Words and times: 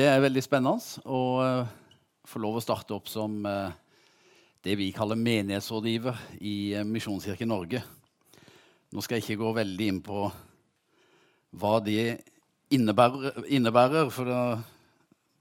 Det 0.00 0.06
er 0.08 0.22
veldig 0.22 0.40
spennende 0.40 1.02
å 1.12 1.22
eh, 1.44 1.72
få 2.24 2.40
lov 2.40 2.54
å 2.56 2.62
starte 2.64 2.94
opp 2.96 3.08
som 3.10 3.34
eh, 3.44 3.74
det 4.64 4.78
vi 4.80 4.86
kaller 4.96 5.18
menighetsrådgiver 5.20 6.22
i 6.40 6.54
eh, 6.72 6.86
Misjonskirken 6.88 7.50
Norge. 7.52 7.82
Nå 8.96 9.04
skal 9.04 9.18
jeg 9.18 9.26
ikke 9.26 9.42
gå 9.42 9.52
veldig 9.58 9.90
inn 9.92 10.00
på 10.06 10.22
hva 11.60 11.74
det 11.84 12.06
innebærer, 12.72 13.44
innebærer 13.52 14.08
for 14.14 14.32
da 14.32 14.40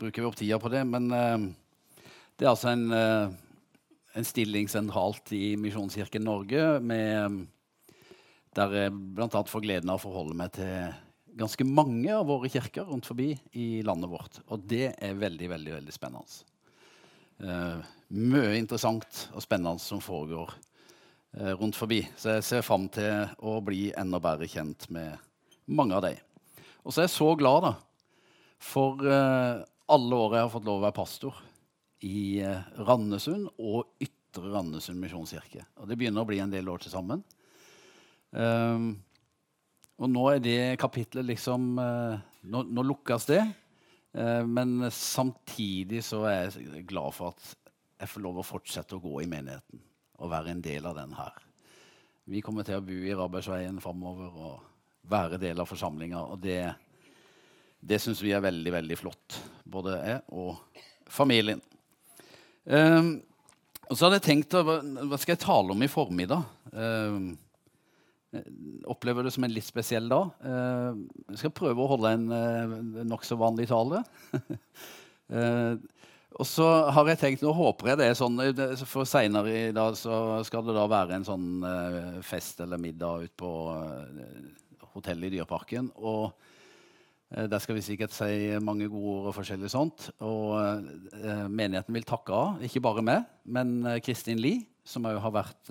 bruker 0.02 0.26
vi 0.26 0.28
opp 0.28 0.40
tida 0.42 0.60
på 0.60 0.74
det. 0.76 0.84
Men 0.92 1.08
det 1.08 2.44
er 2.44 2.52
altså 2.52 2.74
en, 2.74 2.90
en 2.92 4.28
stilling 4.28 4.68
sentralt 4.68 5.32
i 5.40 5.54
Misjonskirken 5.62 6.28
Norge 6.28 6.82
med, 6.84 7.46
der 8.60 8.82
jeg 8.82 8.92
bl.a. 8.92 9.30
får 9.30 9.70
gleden 9.70 9.94
av 9.94 10.02
å 10.02 10.10
forholde 10.10 10.36
meg 10.36 10.52
til 10.60 10.90
ganske 11.40 11.66
mange 11.68 12.12
av 12.14 12.28
våre 12.28 12.50
kirker 12.52 12.88
rundt 12.90 13.08
forbi 13.08 13.32
i 13.58 13.82
landet 13.86 14.12
vårt. 14.12 14.40
Og 14.52 14.64
det 14.70 14.94
er 15.00 15.20
veldig, 15.20 15.50
veldig, 15.54 15.76
veldig 15.80 15.96
spennende. 15.96 16.42
Uh, 17.40 17.80
mye 18.12 18.58
interessant 18.60 19.28
og 19.32 19.44
spennende 19.44 19.80
som 19.80 20.02
foregår 20.04 20.52
uh, 20.52 21.54
rundt 21.60 21.80
forbi. 21.80 22.02
Så 22.20 22.36
jeg 22.36 22.48
ser 22.48 22.66
fram 22.68 22.90
til 22.92 23.32
å 23.40 23.60
bli 23.64 23.90
enda 23.98 24.20
bedre 24.24 24.50
kjent 24.52 24.90
med 24.92 25.16
mange 25.72 25.96
av 25.96 26.04
dem. 26.10 26.20
Og 26.84 26.92
så 26.92 27.04
er 27.04 27.08
jeg 27.08 27.16
så 27.16 27.32
glad 27.40 27.70
da, 27.70 27.74
for 28.60 29.00
uh, 29.06 29.64
alle 29.90 30.20
året 30.20 30.40
jeg 30.40 30.48
har 30.48 30.56
fått 30.58 30.68
lov 30.68 30.82
å 30.82 30.88
være 30.88 31.00
pastor 31.00 31.44
i 32.06 32.40
Randesund 32.88 33.50
og 33.60 33.96
Ytre 34.04 34.52
Randesund 34.54 35.00
misjonskirke. 35.02 35.66
Og 35.80 35.90
det 35.90 35.98
begynner 36.00 36.24
å 36.24 36.30
bli 36.30 36.40
en 36.44 36.52
del 36.52 36.68
år 36.72 36.84
til 36.84 36.94
sammen. 36.94 37.24
Um, 38.32 39.00
og 40.00 40.12
nå 40.12 40.26
er 40.32 40.44
det 40.44 40.60
kapitlet 40.80 41.28
liksom 41.28 41.74
eh, 41.84 42.28
Nå, 42.50 42.62
nå 42.72 42.84
lukkes 42.88 43.26
det. 43.28 43.42
Eh, 44.16 44.46
men 44.48 44.88
samtidig 44.96 46.00
så 46.08 46.22
er 46.30 46.54
jeg 46.56 46.86
glad 46.88 47.12
for 47.18 47.34
at 47.34 47.50
jeg 48.00 48.12
får 48.14 48.24
lov 48.24 48.40
å 48.40 48.48
fortsette 48.48 48.96
å 48.96 49.04
gå 49.04 49.18
i 49.26 49.28
menigheten 49.28 49.82
og 50.20 50.32
være 50.32 50.54
en 50.54 50.64
del 50.64 50.88
av 50.88 50.96
den 50.96 51.12
her. 51.18 51.36
Vi 52.30 52.40
kommer 52.46 52.64
til 52.68 52.80
å 52.80 52.86
bo 52.86 52.96
i 52.96 53.16
Rabbersveien 53.16 53.80
framover 53.84 54.40
og 54.40 54.70
være 55.10 55.40
del 55.42 55.60
av 55.60 55.68
forsamlinga. 55.70 56.22
Og 56.32 56.40
det, 56.44 56.62
det 57.80 58.00
syns 58.04 58.22
vi 58.24 58.34
er 58.36 58.44
veldig, 58.44 58.74
veldig 58.76 58.98
flott, 59.00 59.40
både 59.64 59.98
jeg 59.98 60.22
og 60.38 60.82
familien. 61.10 61.62
Um, 62.70 63.16
og 63.90 63.98
så 63.98 64.06
hadde 64.06 64.20
jeg 64.20 64.28
tenkt 64.28 64.54
hva, 64.54 64.78
skal 65.18 65.34
jeg 65.34 65.42
tale 65.42 65.74
om 65.74 65.82
i 65.82 65.90
formiddag? 65.90 66.44
Um, 66.70 67.32
opplever 68.90 69.26
det 69.26 69.32
som 69.34 69.44
en 69.46 69.54
litt 69.54 69.66
spesiell 69.66 70.10
dag. 70.10 70.30
Eh, 70.46 70.98
jeg 71.34 71.40
skal 71.42 71.54
prøve 71.56 71.82
å 71.82 71.90
holde 71.90 72.12
en 72.14 72.28
uh, 72.30 72.76
nokså 73.10 73.38
vanlig 73.40 73.70
tale. 73.72 74.04
og 76.40 76.46
så 76.48 76.68
har 76.94 77.10
jeg 77.10 77.22
tenkt, 77.22 77.46
nå 77.46 77.54
håper 77.58 77.92
jeg 77.92 78.00
det 78.00 78.08
er 78.10 78.16
sånn 78.18 78.40
For 78.82 79.06
seinere 79.06 79.52
i 79.70 79.76
dag 79.76 79.98
så 79.98 80.40
skal 80.48 80.66
det 80.66 80.74
da 80.78 80.86
være 80.90 81.20
en 81.20 81.28
sånn 81.28 81.50
fest 82.26 82.62
eller 82.66 82.82
middag 82.82 83.28
ute 83.28 83.38
på 83.38 83.52
hotellet 84.96 85.30
i 85.30 85.38
Dyreparken. 85.38 85.92
Og 86.02 86.34
der 87.30 87.62
skal 87.62 87.78
vi 87.78 87.86
sikkert 87.86 88.14
si 88.16 88.58
mange 88.66 88.90
gode 88.90 89.20
ord 89.20 89.30
og 89.30 89.38
forskjellig 89.38 89.70
sånt. 89.70 90.10
Og 90.26 90.58
menigheten 91.50 91.94
vil 91.94 92.10
takke 92.10 92.34
av, 92.34 92.58
ikke 92.66 92.82
bare 92.86 93.06
meg, 93.06 93.30
men 93.46 94.02
Kristin 94.06 94.42
Lie, 94.42 94.66
som 94.82 95.06
òg 95.06 95.22
har 95.22 95.38
vært 95.44 95.64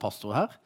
pastor 0.00 0.32
her. 0.36 0.56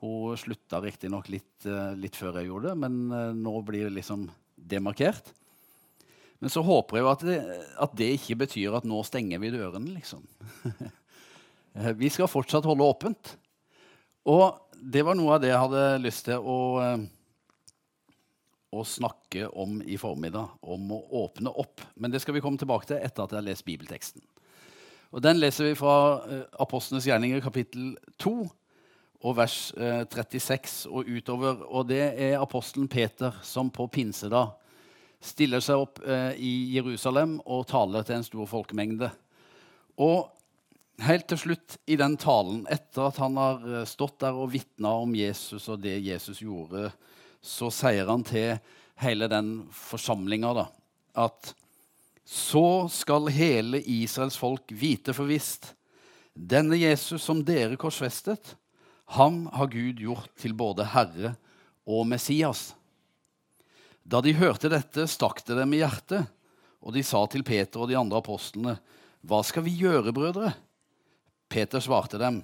Hun 0.00 0.38
slutta 0.40 0.80
riktignok 0.80 1.28
litt, 1.28 1.66
uh, 1.68 1.92
litt 1.98 2.16
før 2.16 2.40
jeg 2.40 2.48
gjorde 2.48 2.70
det, 2.70 2.78
men 2.80 2.96
uh, 3.12 3.36
nå 3.36 3.52
blir 3.66 3.88
det 3.88 3.98
liksom 3.98 4.24
demarkert. 4.56 5.28
Men 6.40 6.52
så 6.52 6.62
håper 6.64 6.96
jeg 6.96 7.04
jo 7.04 7.10
at 7.10 7.24
det, 7.28 7.36
at 7.84 7.96
det 8.00 8.08
ikke 8.16 8.38
betyr 8.46 8.78
at 8.78 8.86
nå 8.88 9.02
stenger 9.04 9.42
vi 9.42 9.52
dørene, 9.54 9.98
liksom. 9.98 10.24
Eh, 11.70 11.92
vi 11.94 12.08
skal 12.10 12.26
fortsatt 12.26 12.64
holde 12.66 12.82
åpent. 12.82 13.28
Og 14.26 14.56
det 14.74 15.04
var 15.06 15.14
noe 15.14 15.36
av 15.36 15.44
det 15.44 15.52
jeg 15.52 15.60
hadde 15.62 15.82
lyst 16.02 16.24
til 16.26 16.42
å, 16.42 16.56
å 18.74 18.82
snakke 18.82 19.46
om 19.54 19.76
i 19.78 19.94
formiddag. 19.94 20.56
Om 20.66 20.90
å 20.96 20.98
åpne 21.20 21.52
opp. 21.62 21.84
Men 21.94 22.10
det 22.10 22.24
skal 22.24 22.34
vi 22.34 22.42
komme 22.42 22.58
tilbake 22.58 22.90
til 22.90 22.98
etter 22.98 23.22
at 23.22 23.30
jeg 23.30 23.38
har 23.38 23.46
lest 23.46 23.68
bibelteksten. 23.68 24.26
Og 25.14 25.22
Den 25.22 25.38
leser 25.38 25.70
vi 25.70 25.78
fra 25.78 25.94
Apostlenes 26.58 27.06
gjerninger, 27.06 27.38
kapittel 27.46 27.94
2 28.18 28.34
og 29.20 29.36
vers 29.36 29.56
eh, 29.76 30.02
36 30.08 30.88
og 30.88 31.08
utover. 31.08 31.62
Og 31.68 31.88
det 31.90 32.02
er 32.16 32.40
apostelen 32.40 32.88
Peter 32.88 33.36
som 33.44 33.70
på 33.72 33.88
pinsedag 33.92 34.54
stiller 35.20 35.60
seg 35.60 35.82
opp 35.82 36.00
eh, 36.06 36.32
i 36.40 36.52
Jerusalem 36.76 37.38
og 37.44 37.66
taler 37.68 38.06
til 38.06 38.20
en 38.20 38.26
stor 38.26 38.48
folkemengde. 38.48 39.10
Og 40.00 40.30
helt 41.04 41.28
til 41.28 41.40
slutt 41.44 41.76
i 41.90 41.98
den 42.00 42.16
talen, 42.20 42.64
etter 42.72 43.10
at 43.10 43.20
han 43.20 43.36
har 43.40 43.64
eh, 43.68 43.88
stått 43.88 44.20
der 44.24 44.36
og 44.36 44.52
vitna 44.54 44.96
om 45.04 45.14
Jesus 45.16 45.68
og 45.68 45.82
det 45.84 45.98
Jesus 46.06 46.40
gjorde, 46.40 46.88
så 47.40 47.70
sier 47.72 48.08
han 48.08 48.24
til 48.24 48.56
hele 49.00 49.28
den 49.32 49.52
forsamlinga 49.72 50.52
at 51.20 51.54
så 52.30 52.86
skal 52.92 53.30
hele 53.32 53.80
Israels 53.80 54.36
folk 54.38 54.70
vite 54.76 55.14
for 55.16 55.26
visst 55.26 55.72
denne 56.34 56.76
Jesus 56.78 57.24
som 57.24 57.40
dere 57.44 57.78
korsfestet, 57.80 58.54
Ham 59.16 59.48
har 59.52 59.70
Gud 59.72 59.98
gjort 59.98 60.30
til 60.38 60.54
både 60.54 60.86
Herre 60.92 61.34
og 61.88 62.04
Messias. 62.06 62.70
Da 64.06 64.20
de 64.22 64.36
hørte 64.38 64.70
dette, 64.70 65.08
stakk 65.10 65.42
det 65.46 65.56
dem 65.58 65.74
i 65.74 65.80
hjertet, 65.80 66.28
og 66.80 66.94
de 66.94 67.02
sa 67.04 67.24
til 67.28 67.42
Peter 67.46 67.82
og 67.82 67.90
de 67.90 67.98
andre 67.98 68.20
apostlene, 68.22 68.78
Hva 69.26 69.42
skal 69.44 69.66
vi 69.66 69.74
gjøre, 69.82 70.14
brødre? 70.14 70.54
Peter 71.50 71.82
svarte 71.82 72.20
dem, 72.22 72.40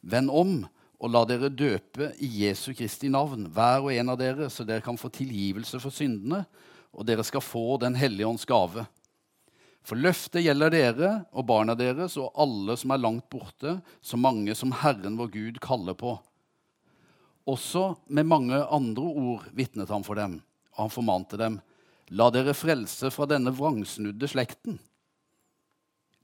Vend 0.00 0.30
om 0.30 0.60
og 0.96 1.12
la 1.12 1.24
dere 1.28 1.50
døpe 1.52 2.12
i 2.22 2.28
Jesu 2.46 2.70
Kristi 2.76 3.10
navn, 3.12 3.50
hver 3.52 3.84
og 3.84 3.92
en 3.92 4.14
av 4.14 4.20
dere, 4.20 4.48
så 4.48 4.64
dere 4.64 4.84
kan 4.84 4.96
få 4.96 5.10
tilgivelse 5.12 5.80
for 5.82 5.92
syndene, 5.92 6.44
og 6.96 7.04
dere 7.04 7.26
skal 7.26 7.44
få 7.44 7.76
Den 7.82 7.98
hellige 7.98 8.30
ånds 8.30 8.46
gave. 8.48 8.86
For 9.86 9.98
løftet 9.98 10.42
gjelder 10.42 10.72
dere 10.74 11.10
og 11.30 11.46
barna 11.46 11.76
deres 11.78 12.16
og 12.18 12.32
alle 12.42 12.74
som 12.78 12.90
er 12.90 13.02
langt 13.04 13.28
borte, 13.30 13.76
så 14.02 14.18
mange 14.18 14.54
som 14.58 14.74
Herren 14.82 15.18
vår 15.18 15.30
Gud 15.36 15.60
kaller 15.62 15.94
på. 15.94 16.16
Også 17.46 17.92
med 18.10 18.26
mange 18.26 18.58
andre 18.58 19.06
ord 19.06 19.46
vitnet 19.54 19.92
han 19.94 20.02
for 20.02 20.18
dem, 20.18 20.40
og 20.74 20.82
han 20.82 20.90
formante 20.90 21.38
dem. 21.38 21.60
La 22.10 22.26
dere 22.34 22.54
frelse 22.54 23.12
fra 23.14 23.28
denne 23.30 23.54
vrangsnudde 23.54 24.26
slekten. 24.30 24.80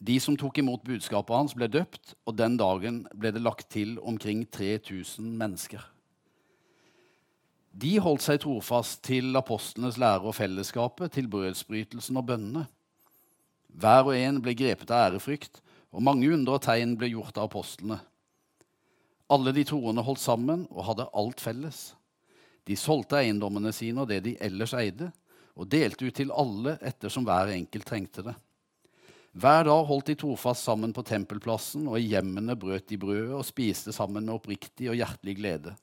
De 0.02 0.18
som 0.18 0.34
tok 0.34 0.58
imot 0.58 0.82
budskapet 0.82 1.36
hans, 1.36 1.54
ble 1.54 1.70
døpt, 1.70 2.16
og 2.26 2.34
den 2.34 2.58
dagen 2.58 3.04
ble 3.14 3.30
det 3.30 3.44
lagt 3.44 3.68
til 3.70 3.94
omkring 4.02 4.42
3000 4.50 5.22
mennesker. 5.38 5.84
De 7.72 7.94
holdt 8.02 8.26
seg 8.26 8.42
trofast 8.42 9.04
til 9.06 9.30
apostlenes 9.38 10.02
lære 10.02 10.26
og 10.26 10.34
fellesskapet, 10.34 11.14
til 11.14 11.30
brødsbrytelsen 11.30 12.18
og 12.18 12.26
bønnene. 12.26 12.66
Hver 13.72 14.04
og 14.08 14.16
en 14.16 14.40
ble 14.44 14.54
grepet 14.56 14.90
av 14.92 15.12
ærefrykt, 15.12 15.60
og 15.92 16.04
mange 16.04 16.28
under 16.32 16.56
og 16.56 16.64
tegn 16.64 16.94
ble 17.00 17.10
gjort 17.12 17.38
av 17.38 17.48
apostlene. 17.50 17.98
Alle 19.32 19.52
de 19.56 19.64
troende 19.64 20.04
holdt 20.04 20.20
sammen 20.20 20.66
og 20.70 20.86
hadde 20.90 21.08
alt 21.16 21.40
felles. 21.40 21.80
De 22.68 22.76
solgte 22.76 23.18
eiendommene 23.18 23.72
sine 23.74 24.04
og 24.04 24.10
det 24.10 24.22
de 24.26 24.36
ellers 24.44 24.74
eide, 24.76 25.10
og 25.56 25.68
delte 25.72 26.08
ut 26.08 26.16
til 26.16 26.32
alle 26.32 26.78
ettersom 26.80 27.26
hver 27.28 27.52
enkelt 27.52 27.88
trengte 27.88 28.24
det. 28.24 28.34
Hver 29.32 29.64
dag 29.64 29.86
holdt 29.88 30.10
de 30.10 30.16
trofast 30.20 30.64
sammen 30.64 30.92
på 30.92 31.04
tempelplassen, 31.08 31.86
og 31.88 31.96
i 31.96 32.10
hjemmene 32.12 32.56
brøt 32.60 32.90
de 32.90 32.98
brødet 33.00 33.32
og 33.36 33.46
spiste 33.48 33.92
sammen 33.96 34.26
med 34.26 34.36
oppriktig 34.36 34.90
og 34.92 34.98
hjertelig 34.98 35.38
glede. 35.40 35.74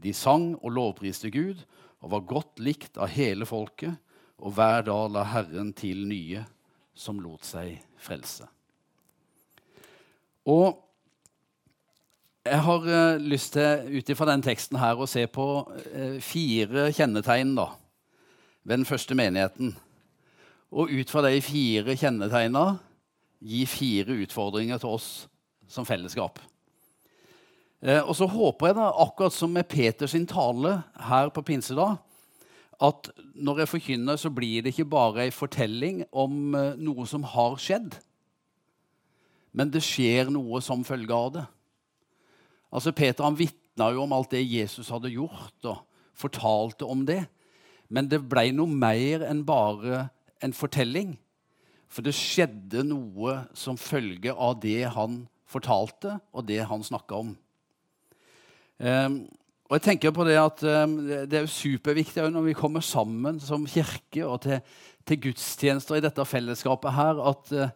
De 0.00 0.14
sang 0.16 0.54
og 0.62 0.72
lovpriste 0.72 1.28
Gud 1.34 1.60
og 2.00 2.12
var 2.14 2.28
godt 2.30 2.62
likt 2.64 2.96
av 2.96 3.12
hele 3.12 3.48
folket, 3.48 3.96
og 4.38 4.54
hver 4.56 4.86
dag 4.86 5.10
la 5.12 5.24
Herren 5.28 5.74
til 5.76 6.06
nye 6.08 6.46
som 6.98 7.20
lot 7.22 7.46
seg 7.46 7.78
frelse. 8.02 8.46
Og 10.48 10.78
jeg 12.48 12.62
har 12.64 12.86
uh, 12.88 13.20
lyst 13.20 13.52
til 13.56 13.98
ut 13.98 14.10
ifra 14.10 14.30
den 14.30 14.42
teksten 14.44 14.78
her 14.80 14.98
å 14.98 15.08
se 15.10 15.26
på 15.30 15.46
uh, 15.68 16.16
fire 16.24 16.88
kjennetegn 16.96 17.52
da, 17.58 17.68
ved 18.64 18.80
den 18.80 18.88
første 18.88 19.16
menigheten. 19.18 19.74
Og 20.72 20.92
ut 20.92 21.12
fra 21.12 21.24
de 21.26 21.40
fire 21.44 21.96
kjennetegna 21.96 22.64
gi 23.44 23.64
fire 23.68 24.16
utfordringer 24.24 24.80
til 24.80 24.96
oss 24.96 25.10
som 25.68 25.86
fellesskap. 25.88 26.40
Uh, 27.84 28.00
og 28.00 28.14
så 28.16 28.26
håper 28.32 28.70
jeg, 28.70 28.78
da, 28.80 28.90
akkurat 29.04 29.36
som 29.36 29.52
med 29.52 29.68
Peters 29.68 30.16
tale 30.32 30.78
her 31.10 31.30
på 31.34 31.44
pinsedag, 31.52 32.00
at 32.78 33.10
når 33.34 33.62
jeg 33.62 33.70
forkynner, 33.72 34.16
så 34.16 34.30
blir 34.30 34.62
det 34.62 34.72
ikke 34.74 34.90
bare 34.90 35.24
ei 35.26 35.34
fortelling 35.34 36.04
om 36.12 36.54
eh, 36.54 36.76
noe 36.78 37.06
som 37.10 37.24
har 37.26 37.56
skjedd, 37.58 37.96
men 39.52 39.72
det 39.74 39.82
skjer 39.82 40.30
noe 40.30 40.60
som 40.62 40.84
følge 40.86 41.14
av 41.14 41.32
det. 41.34 41.46
Altså 42.70 42.92
Peter 42.92 43.24
han 43.24 43.38
vitna 43.38 43.88
jo 43.94 44.04
om 44.04 44.12
alt 44.14 44.30
det 44.34 44.44
Jesus 44.44 44.92
hadde 44.92 45.10
gjort, 45.10 45.56
og 45.64 45.80
fortalte 46.18 46.86
om 46.86 47.06
det. 47.08 47.22
Men 47.88 48.10
det 48.10 48.20
ble 48.28 48.50
noe 48.52 48.68
mer 48.68 49.24
enn 49.26 49.44
bare 49.48 50.08
en 50.44 50.54
fortelling. 50.54 51.16
For 51.88 52.04
det 52.04 52.14
skjedde 52.16 52.84
noe 52.84 53.38
som 53.56 53.80
følge 53.80 54.34
av 54.34 54.58
det 54.62 54.82
han 54.94 55.22
fortalte, 55.48 56.18
og 56.36 56.44
det 56.50 56.60
han 56.68 56.84
snakka 56.84 57.22
om. 57.24 57.32
Um, 58.78 59.22
og 59.68 59.76
jeg 59.76 59.84
tenker 59.84 60.14
på 60.16 60.24
Det 60.24 60.36
at 60.40 60.62
um, 60.64 60.96
det 61.28 61.36
er 61.36 61.46
superviktig 61.52 62.24
når 62.32 62.46
vi 62.46 62.56
kommer 62.56 62.80
sammen 62.80 63.36
som 63.40 63.66
kirke 63.68 64.24
og 64.24 64.40
til, 64.46 64.62
til 65.04 65.20
gudstjenester 65.26 65.98
i 65.98 66.04
dette 66.04 66.24
fellesskapet 66.24 66.94
her, 66.96 67.20
at, 67.20 67.52
uh, 67.52 67.68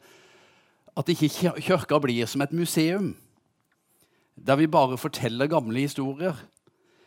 at 0.97 1.13
ikke 1.13 1.53
kirka 1.61 1.99
blir 2.01 2.27
som 2.27 2.41
et 2.41 2.53
museum 2.53 3.13
der 4.37 4.57
vi 4.57 4.67
bare 4.67 4.97
forteller 4.99 5.47
gamle 5.47 5.85
historier. 5.85 6.33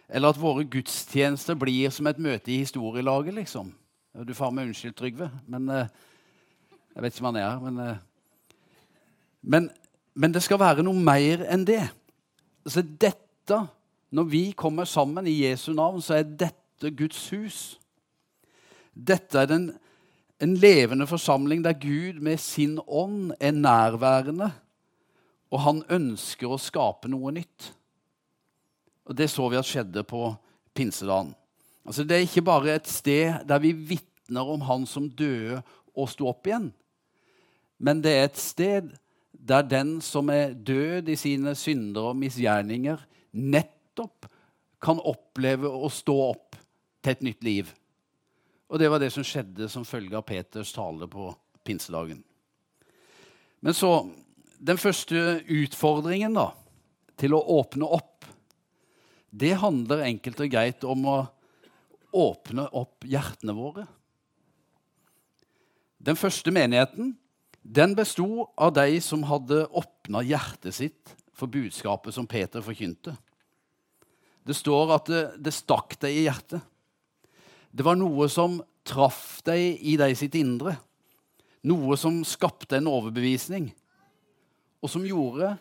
Eller 0.10 0.30
at 0.30 0.42
våre 0.42 0.64
gudstjenester 0.70 1.58
blir 1.58 1.90
som 1.90 2.06
et 2.08 2.20
møte 2.22 2.52
i 2.54 2.60
historielaget, 2.62 3.34
liksom. 3.34 3.72
Du 4.28 4.34
får 4.38 4.52
meg 4.54 4.70
unnskyldt, 4.70 4.96
Trygve, 4.98 5.32
men 5.48 5.66
uh, 5.70 5.88
Jeg 6.96 7.04
vet 7.04 7.16
ikke 7.16 7.26
om 7.26 7.34
han 7.34 7.42
er 7.42 7.50
her, 7.50 7.60
men, 7.60 7.80
uh, 7.82 8.54
men, 9.42 9.70
men 10.14 10.32
det 10.32 10.44
skal 10.46 10.62
være 10.62 10.86
noe 10.86 10.96
mer 10.96 11.42
enn 11.50 11.66
det. 11.66 11.82
Så 12.70 12.86
dette 12.86 13.66
når 14.16 14.30
vi 14.32 14.44
kommer 14.56 14.88
sammen 14.88 15.28
i 15.28 15.42
Jesu 15.44 15.74
navn, 15.76 16.00
så 16.02 16.20
er 16.20 16.30
dette 16.40 16.92
Guds 16.96 17.20
hus. 17.34 17.58
Dette 18.96 19.42
er 19.42 19.50
den, 19.50 19.66
en 20.40 20.56
levende 20.56 21.08
forsamling 21.08 21.64
der 21.66 21.76
Gud 21.80 22.22
med 22.24 22.40
sin 22.40 22.78
ånd 22.88 23.34
er 23.40 23.52
nærværende, 23.52 24.52
og 25.52 25.62
han 25.64 25.84
ønsker 25.92 26.48
å 26.52 26.60
skape 26.60 27.12
noe 27.12 27.34
nytt. 27.36 27.72
Og 29.06 29.18
Det 29.18 29.30
så 29.30 29.50
vi 29.52 29.60
at 29.60 29.68
skjedde 29.68 30.04
på 30.08 30.30
pinsedagen. 30.76 31.36
Altså, 31.86 32.04
det 32.04 32.18
er 32.18 32.26
ikke 32.26 32.48
bare 32.48 32.76
et 32.76 32.88
sted 32.88 33.44
der 33.48 33.60
vi 33.62 33.76
vitner 33.76 34.48
om 34.48 34.64
han 34.66 34.88
som 34.90 35.10
døde 35.10 35.62
og 35.96 36.10
sto 36.10 36.32
opp 36.32 36.48
igjen, 36.48 36.72
men 37.80 38.00
det 38.02 38.12
er 38.16 38.30
et 38.30 38.40
sted 38.40 38.96
der 39.36 39.62
den 39.68 40.00
som 40.02 40.32
er 40.32 40.56
død 40.56 41.12
i 41.12 41.16
sine 41.20 41.52
synder 41.56 42.10
og 42.10 42.18
misgjerninger, 42.18 42.98
nett 43.36 43.75
nettopp 43.96 44.28
kan 44.82 45.00
oppleve 45.00 45.68
å 45.68 45.90
stå 45.90 46.16
opp 46.30 46.56
til 47.02 47.12
et 47.12 47.22
nytt 47.24 47.44
liv. 47.44 47.72
Og 48.70 48.80
det 48.80 48.90
var 48.90 49.00
det 49.00 49.12
som 49.14 49.24
skjedde 49.24 49.70
som 49.70 49.86
følge 49.86 50.18
av 50.18 50.26
Peters 50.26 50.74
tale 50.74 51.08
på 51.08 51.34
pinsedagen. 51.64 52.24
Men 53.62 53.74
så 53.74 54.10
Den 54.58 54.78
første 54.78 55.44
utfordringen 55.52 56.34
da, 56.34 56.54
til 57.20 57.34
å 57.36 57.42
åpne 57.60 57.86
opp, 57.86 58.24
det 59.30 59.60
handler 59.60 60.06
enkelt 60.08 60.40
og 60.40 60.50
greit 60.50 60.84
om 60.88 61.04
å 61.12 61.18
åpne 62.16 62.64
opp 62.72 63.04
hjertene 63.04 63.54
våre. 63.54 63.84
Den 66.00 66.16
første 66.16 66.56
menigheten 66.56 67.18
den 67.62 67.94
besto 68.00 68.48
av 68.56 68.74
de 68.80 69.02
som 69.04 69.28
hadde 69.28 69.68
åpna 69.68 70.24
hjertet 70.24 70.80
sitt 70.80 71.14
for 71.36 71.52
budskapet 71.52 72.16
som 72.16 72.26
Peter 72.26 72.64
forkynte. 72.64 73.14
Det 74.46 74.54
står 74.54 74.94
at 74.94 75.10
det, 75.10 75.24
det 75.42 75.54
stakk 75.56 75.98
deg 76.02 76.14
i 76.14 76.26
hjertet. 76.28 76.62
Det 77.76 77.84
var 77.86 77.98
noe 77.98 78.28
som 78.32 78.60
traff 78.86 79.42
deg 79.48 79.82
i 79.82 79.96
deg 80.00 80.14
sitt 80.18 80.38
indre. 80.38 80.78
Noe 81.66 81.98
som 81.98 82.22
skapte 82.28 82.78
en 82.78 82.92
overbevisning, 82.92 83.72
og 84.86 84.92
som 84.92 85.06
gjorde 85.08 85.56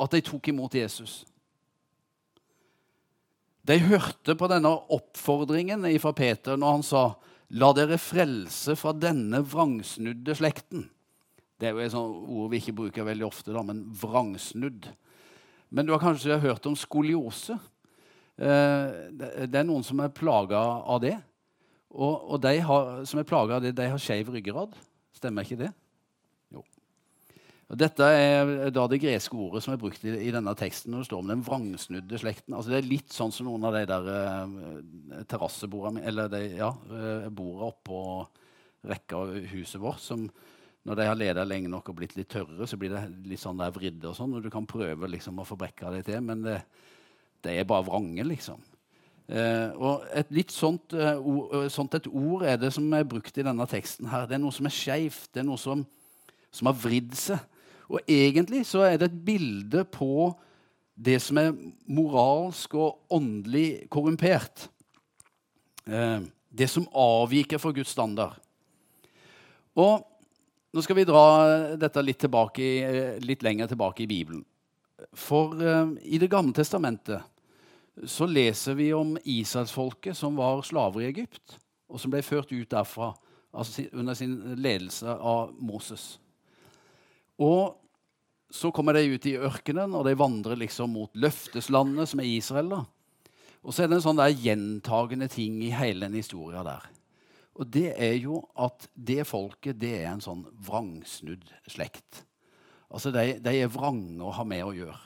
at 0.00 0.14
de 0.14 0.22
tok 0.24 0.52
imot 0.52 0.76
Jesus. 0.78 1.24
De 3.66 3.76
hørte 3.82 4.36
på 4.38 4.48
denne 4.50 4.70
oppfordringen 4.94 5.84
fra 6.00 6.14
Peter 6.16 6.56
når 6.58 6.78
han 6.78 6.86
sa 6.86 7.02
La 7.58 7.72
dere 7.74 7.98
frelse 7.98 8.76
fra 8.78 8.92
denne 8.94 9.40
vrangsnudde 9.42 10.36
slekten. 10.38 10.84
Det 11.58 11.66
er 11.66 11.74
jo 11.74 11.82
et 11.82 11.92
sånt 11.92 12.28
ord 12.30 12.52
vi 12.52 12.60
ikke 12.62 12.76
bruker 12.78 13.08
veldig 13.08 13.26
ofte, 13.26 13.50
da, 13.50 13.64
men 13.66 13.82
vrangsnudd. 13.90 14.86
Men 15.74 15.86
du 15.86 15.90
har 15.92 16.02
kanskje 16.02 16.38
hørt 16.40 16.68
om 16.70 16.78
skoliose? 16.78 17.58
Eh, 18.40 19.44
det 19.44 19.58
er 19.60 19.66
noen 19.68 19.84
som 19.84 20.00
er 20.00 20.12
plaga 20.16 20.60
av 20.60 21.02
det. 21.04 21.16
Og, 21.90 22.36
de 22.40 22.54
har, 22.62 22.90
som 23.08 23.20
er 23.20 23.26
plaga 23.26 23.58
av 23.58 23.64
det, 23.64 23.74
de 23.76 23.88
har 23.90 24.00
skeiv 24.00 24.30
ryggrad. 24.32 24.76
Stemmer 25.16 25.44
ikke 25.44 25.58
det? 25.64 25.70
Jo. 26.54 26.62
Og 27.70 27.78
dette 27.78 28.06
er 28.14 28.70
da 28.74 28.84
det 28.88 29.00
greske 29.02 29.34
ordet 29.36 29.64
som 29.64 29.74
er 29.74 29.80
brukt 29.82 30.04
i, 30.06 30.30
denne 30.30 30.54
teksten 30.58 30.94
når 30.94 31.02
det 31.02 31.08
står 31.10 31.24
om 31.24 31.32
den 31.32 31.42
vrangsnudde 31.46 32.20
slekten. 32.22 32.54
Altså 32.54 32.72
Det 32.72 32.78
er 32.78 32.92
litt 32.92 33.12
sånn 33.14 33.34
som 33.34 33.50
noen 33.50 33.66
av 33.66 33.74
de 33.74 33.82
der 33.90 34.06
uh, 34.06 35.24
terrassebordene 35.30 36.06
Eller 36.06 36.30
de 36.30 36.44
ja, 36.60 36.70
uh, 36.70 37.26
bordene 37.26 37.72
oppå 37.72 38.00
rekka 38.86 39.18
av 39.18 39.34
huset 39.50 39.82
vårt 39.82 40.00
som 40.00 40.24
når 40.88 40.96
de 40.96 41.04
har 41.10 41.18
leda 41.18 41.42
lenge 41.44 41.68
nok 41.68 41.90
og 41.92 41.98
blitt 41.98 42.14
litt 42.16 42.30
tørre, 42.32 42.64
så 42.64 42.78
blir 42.80 42.94
det 42.94 43.02
litt 43.28 43.42
sånn 43.42 43.58
der 43.60 43.74
vridde 43.74 44.08
og 44.08 44.14
sånn. 44.16 44.32
Og 44.38 44.46
du 44.46 44.48
kan 44.52 44.64
prøve 44.64 45.10
liksom 45.12 45.42
å 45.42 45.44
få 45.44 45.58
brekka 45.60 45.90
det 45.92 46.06
til, 46.06 46.22
men 46.24 46.40
det, 46.46 46.54
det 47.44 47.56
er 47.58 47.68
bare 47.68 47.86
vrange, 47.86 48.24
liksom. 48.26 48.60
Eh, 49.30 49.70
og 49.78 50.02
et 50.18 50.30
litt 50.34 50.50
sånt, 50.50 50.90
uh, 50.98 51.14
ord, 51.22 51.52
eh, 51.54 51.68
sånt, 51.70 51.94
et 51.94 52.08
ord 52.10 52.42
er 52.50 52.56
det 52.58 52.72
som 52.74 52.88
er 52.96 53.06
brukt 53.06 53.36
i 53.38 53.44
denne 53.46 53.66
teksten. 53.70 54.08
her. 54.10 54.26
Det 54.26 54.34
er 54.34 54.42
noe 54.42 54.54
som 54.54 54.66
er 54.66 54.74
skeivt, 54.74 55.28
det 55.32 55.44
er 55.44 55.46
noe 55.46 55.60
som, 55.60 55.86
har 56.66 56.74
vridd 56.74 57.14
seg. 57.14 57.38
Og 57.90 58.00
egentlig 58.10 58.64
så 58.66 58.82
er 58.88 58.98
det 58.98 59.10
et 59.10 59.24
bilde 59.24 59.84
på 59.86 60.34
det 60.98 61.20
som 61.22 61.38
er 61.38 61.54
moralsk 61.86 62.74
og 62.74 62.98
åndelig 63.10 63.88
korrumpert. 63.88 64.68
Eh, 65.86 66.20
det 66.50 66.68
som 66.68 66.88
avviker 66.90 67.58
fra 67.62 67.70
Guds 67.70 67.94
standard. 67.94 68.34
Og 69.78 70.02
nå 70.74 70.82
skal 70.82 70.96
vi 70.96 71.06
dra 71.06 71.76
dette 71.78 72.02
litt, 72.02 72.18
tilbake, 72.18 72.66
litt 73.22 73.42
lenger 73.46 73.70
tilbake 73.70 74.02
i 74.02 74.10
Bibelen. 74.10 74.42
For 75.14 75.54
uh, 75.54 75.94
i 76.02 76.18
Det 76.18 76.28
gamle 76.30 76.52
testamentet 76.52 77.22
så 78.06 78.26
leser 78.26 78.76
vi 78.78 78.92
om 78.94 79.16
israelsfolket 79.24 80.16
som 80.16 80.38
var 80.38 80.62
slaver 80.66 81.04
i 81.04 81.10
Egypt, 81.10 81.58
og 81.90 82.00
som 82.00 82.12
ble 82.12 82.22
ført 82.24 82.52
ut 82.52 82.70
derfra 82.70 83.12
altså 83.50 83.88
under 83.92 84.14
sin 84.14 84.36
ledelse 84.62 85.10
av 85.10 85.50
Moses. 85.58 86.14
Og 87.40 87.76
så 88.50 88.70
kommer 88.74 88.96
de 88.96 89.14
ut 89.14 89.26
i 89.26 89.36
ørkenen, 89.38 89.94
og 89.94 90.06
de 90.06 90.16
vandrer 90.18 90.58
liksom 90.58 90.94
mot 90.94 91.12
løfteslandet, 91.18 92.10
som 92.10 92.22
er 92.22 92.30
Israel. 92.30 92.70
da. 92.70 92.80
Og 93.62 93.74
så 93.74 93.84
er 93.84 93.90
det 93.90 93.98
en 93.98 94.06
sånn 94.08 94.20
der 94.20 94.34
gjentagende 94.34 95.28
ting 95.30 95.60
i 95.62 95.74
hele 95.74 96.06
den 96.06 96.18
historia 96.18 96.64
der. 96.66 96.88
Og 97.60 97.68
det 97.68 97.90
er 97.98 98.16
jo 98.16 98.40
at 98.58 98.86
det 98.94 99.26
folket 99.28 99.78
det 99.80 99.92
er 100.00 100.12
en 100.14 100.24
sånn 100.24 100.46
vrangsnudd 100.64 101.44
slekt. 101.68 102.24
Altså, 102.90 103.12
de, 103.14 103.36
de 103.42 103.54
er 103.60 103.70
vrange 103.70 104.22
å 104.24 104.32
ha 104.34 104.46
med 104.48 104.64
å 104.64 104.74
gjøre. 104.74 104.98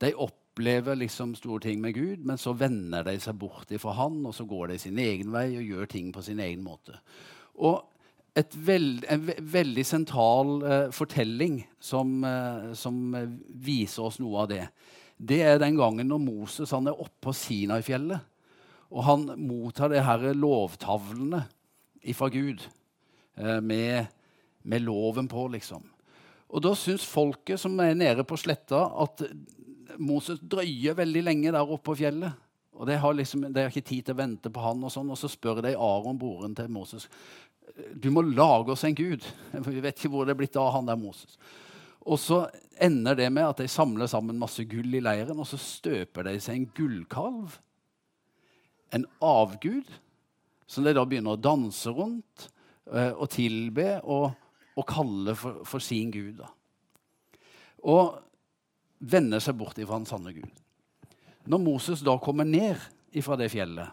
De 0.00 0.12
opplever 0.52 0.96
liksom 0.96 1.34
store 1.34 1.60
ting 1.60 1.80
med 1.80 1.94
Gud, 1.94 2.24
men 2.24 2.38
så 2.38 2.52
vender 2.52 3.04
de 3.04 3.16
seg 3.20 3.34
bort 3.40 3.72
fra 3.80 3.92
Han, 3.96 4.24
og 4.26 4.34
så 4.34 4.44
går 4.44 4.68
de 4.68 4.78
sin 4.78 4.98
egen 4.98 5.32
vei 5.32 5.56
og 5.56 5.64
gjør 5.64 5.86
ting 5.88 6.12
på 6.12 6.22
sin 6.22 6.40
egen 6.40 6.62
måte. 6.62 6.98
Og 7.56 7.80
veld, 8.34 9.04
en 9.08 9.24
ve 9.26 9.36
veldig 9.40 9.84
sentral 9.84 10.62
uh, 10.62 10.90
fortelling 10.92 11.62
som, 11.80 12.22
uh, 12.24 12.72
som, 12.74 13.14
viser 13.48 14.04
oss 14.04 14.18
noe 14.20 14.44
av 14.44 14.50
det, 14.50 14.66
det 15.16 15.40
er 15.40 15.58
den 15.60 15.76
gangen 15.76 16.08
når 16.08 16.20
Moses 16.20 16.72
han 16.72 16.88
er 16.88 17.00
oppe 17.00 17.28
på 17.28 17.32
Sinai-fjellet, 17.32 18.20
og 18.92 19.04
han 19.06 19.24
mottar 19.40 19.88
de 19.88 20.02
her 20.04 20.32
lovtavlene 20.36 21.46
fra 22.12 22.28
Gud 22.28 22.60
uh, 23.40 23.60
med, 23.60 24.04
med 24.64 24.84
loven 24.84 25.28
på, 25.32 25.48
liksom. 25.56 25.88
Og 26.52 26.60
da 26.60 26.74
syns 26.76 27.08
folket 27.08 27.60
som 27.60 27.80
er 27.80 27.96
nede 27.96 28.24
på 28.28 28.36
sletta, 28.36 28.84
at 29.00 29.24
Moses 29.98 30.40
drøyer 30.40 30.96
veldig 30.98 31.22
lenge 31.24 31.52
der 31.52 31.62
oppe 31.62 31.90
på 31.90 31.98
fjellet. 32.02 32.38
Og 32.72 32.88
de 32.88 32.96
har, 32.98 33.14
liksom, 33.14 33.44
de 33.52 33.64
har 33.64 33.72
ikke 33.72 33.84
tid 33.84 34.06
til 34.06 34.16
å 34.16 34.20
vente 34.22 34.50
på 34.52 34.62
han. 34.64 34.80
Og 34.82 34.92
sånn, 34.92 35.10
og 35.12 35.18
så 35.20 35.30
spør 35.30 35.60
de 35.64 35.74
Aron, 35.76 36.18
broren 36.18 36.54
til 36.56 36.70
Moses, 36.72 37.08
du 37.72 38.10
må 38.12 38.24
lage 38.26 38.72
oss 38.74 38.84
en 38.88 38.96
gud. 38.96 39.24
Vi 39.68 39.82
vet 39.84 39.98
ikke 39.98 40.12
hvor 40.12 40.28
det 40.28 40.34
er 40.34 40.40
blitt 40.40 40.58
av 40.60 40.72
han 40.76 40.88
der 40.88 40.98
Moses. 41.00 41.36
Og 42.02 42.18
så 42.18 42.42
ender 42.82 43.16
det 43.18 43.28
med 43.30 43.46
at 43.46 43.60
de 43.62 43.68
samler 43.70 44.10
sammen 44.10 44.40
masse 44.40 44.64
gull 44.66 44.96
i 44.98 45.02
leiren, 45.04 45.38
og 45.38 45.46
så 45.46 45.60
støper 45.60 46.26
de 46.26 46.38
seg 46.42 46.58
en 46.58 46.70
gullkalv. 46.74 47.58
En 48.92 49.06
avgud 49.24 49.88
som 50.66 50.84
de 50.84 50.96
da 50.96 51.04
begynner 51.06 51.36
å 51.36 51.40
danse 51.40 51.92
rundt 51.94 52.48
eh, 52.90 53.12
og 53.12 53.28
tilbe. 53.32 54.00
og 54.02 54.32
og 54.76 54.88
kalle 54.88 55.34
for, 55.36 55.64
for 55.68 55.84
sin 55.84 56.10
Gud. 56.12 56.40
Da. 56.40 56.50
Og 57.82 58.18
vender 59.02 59.42
seg 59.42 59.58
bort 59.58 59.78
ifra 59.82 59.98
den 59.98 60.08
sanne 60.08 60.32
Gud. 60.36 60.62
Når 61.50 61.58
Moses 61.58 62.04
da 62.06 62.14
kommer 62.22 62.46
ned 62.46 62.78
ifra 63.12 63.36
det 63.38 63.50
fjellet, 63.52 63.90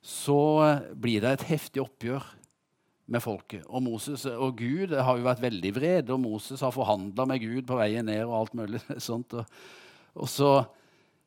så 0.00 0.38
blir 0.94 1.22
det 1.24 1.34
et 1.34 1.48
heftig 1.50 1.82
oppgjør 1.82 2.24
med 3.12 3.22
folket. 3.22 3.64
Og 3.66 3.82
Moses 3.86 4.24
og 4.30 4.56
Gud 4.58 4.94
har 4.94 5.18
jo 5.18 5.26
vært 5.26 5.42
veldig 5.42 5.72
vrede, 5.76 6.14
og 6.14 6.22
Moses 6.22 6.62
har 6.64 6.74
forhandla 6.74 7.26
med 7.28 7.42
Gud 7.42 7.66
på 7.68 7.78
veien 7.78 8.06
ned. 8.08 8.24
og 8.24 8.38
alt 8.40 8.56
mulig 8.58 8.82
sånt. 9.08 9.34
Og, 9.34 9.44
og 10.16 10.30
så, 10.30 10.52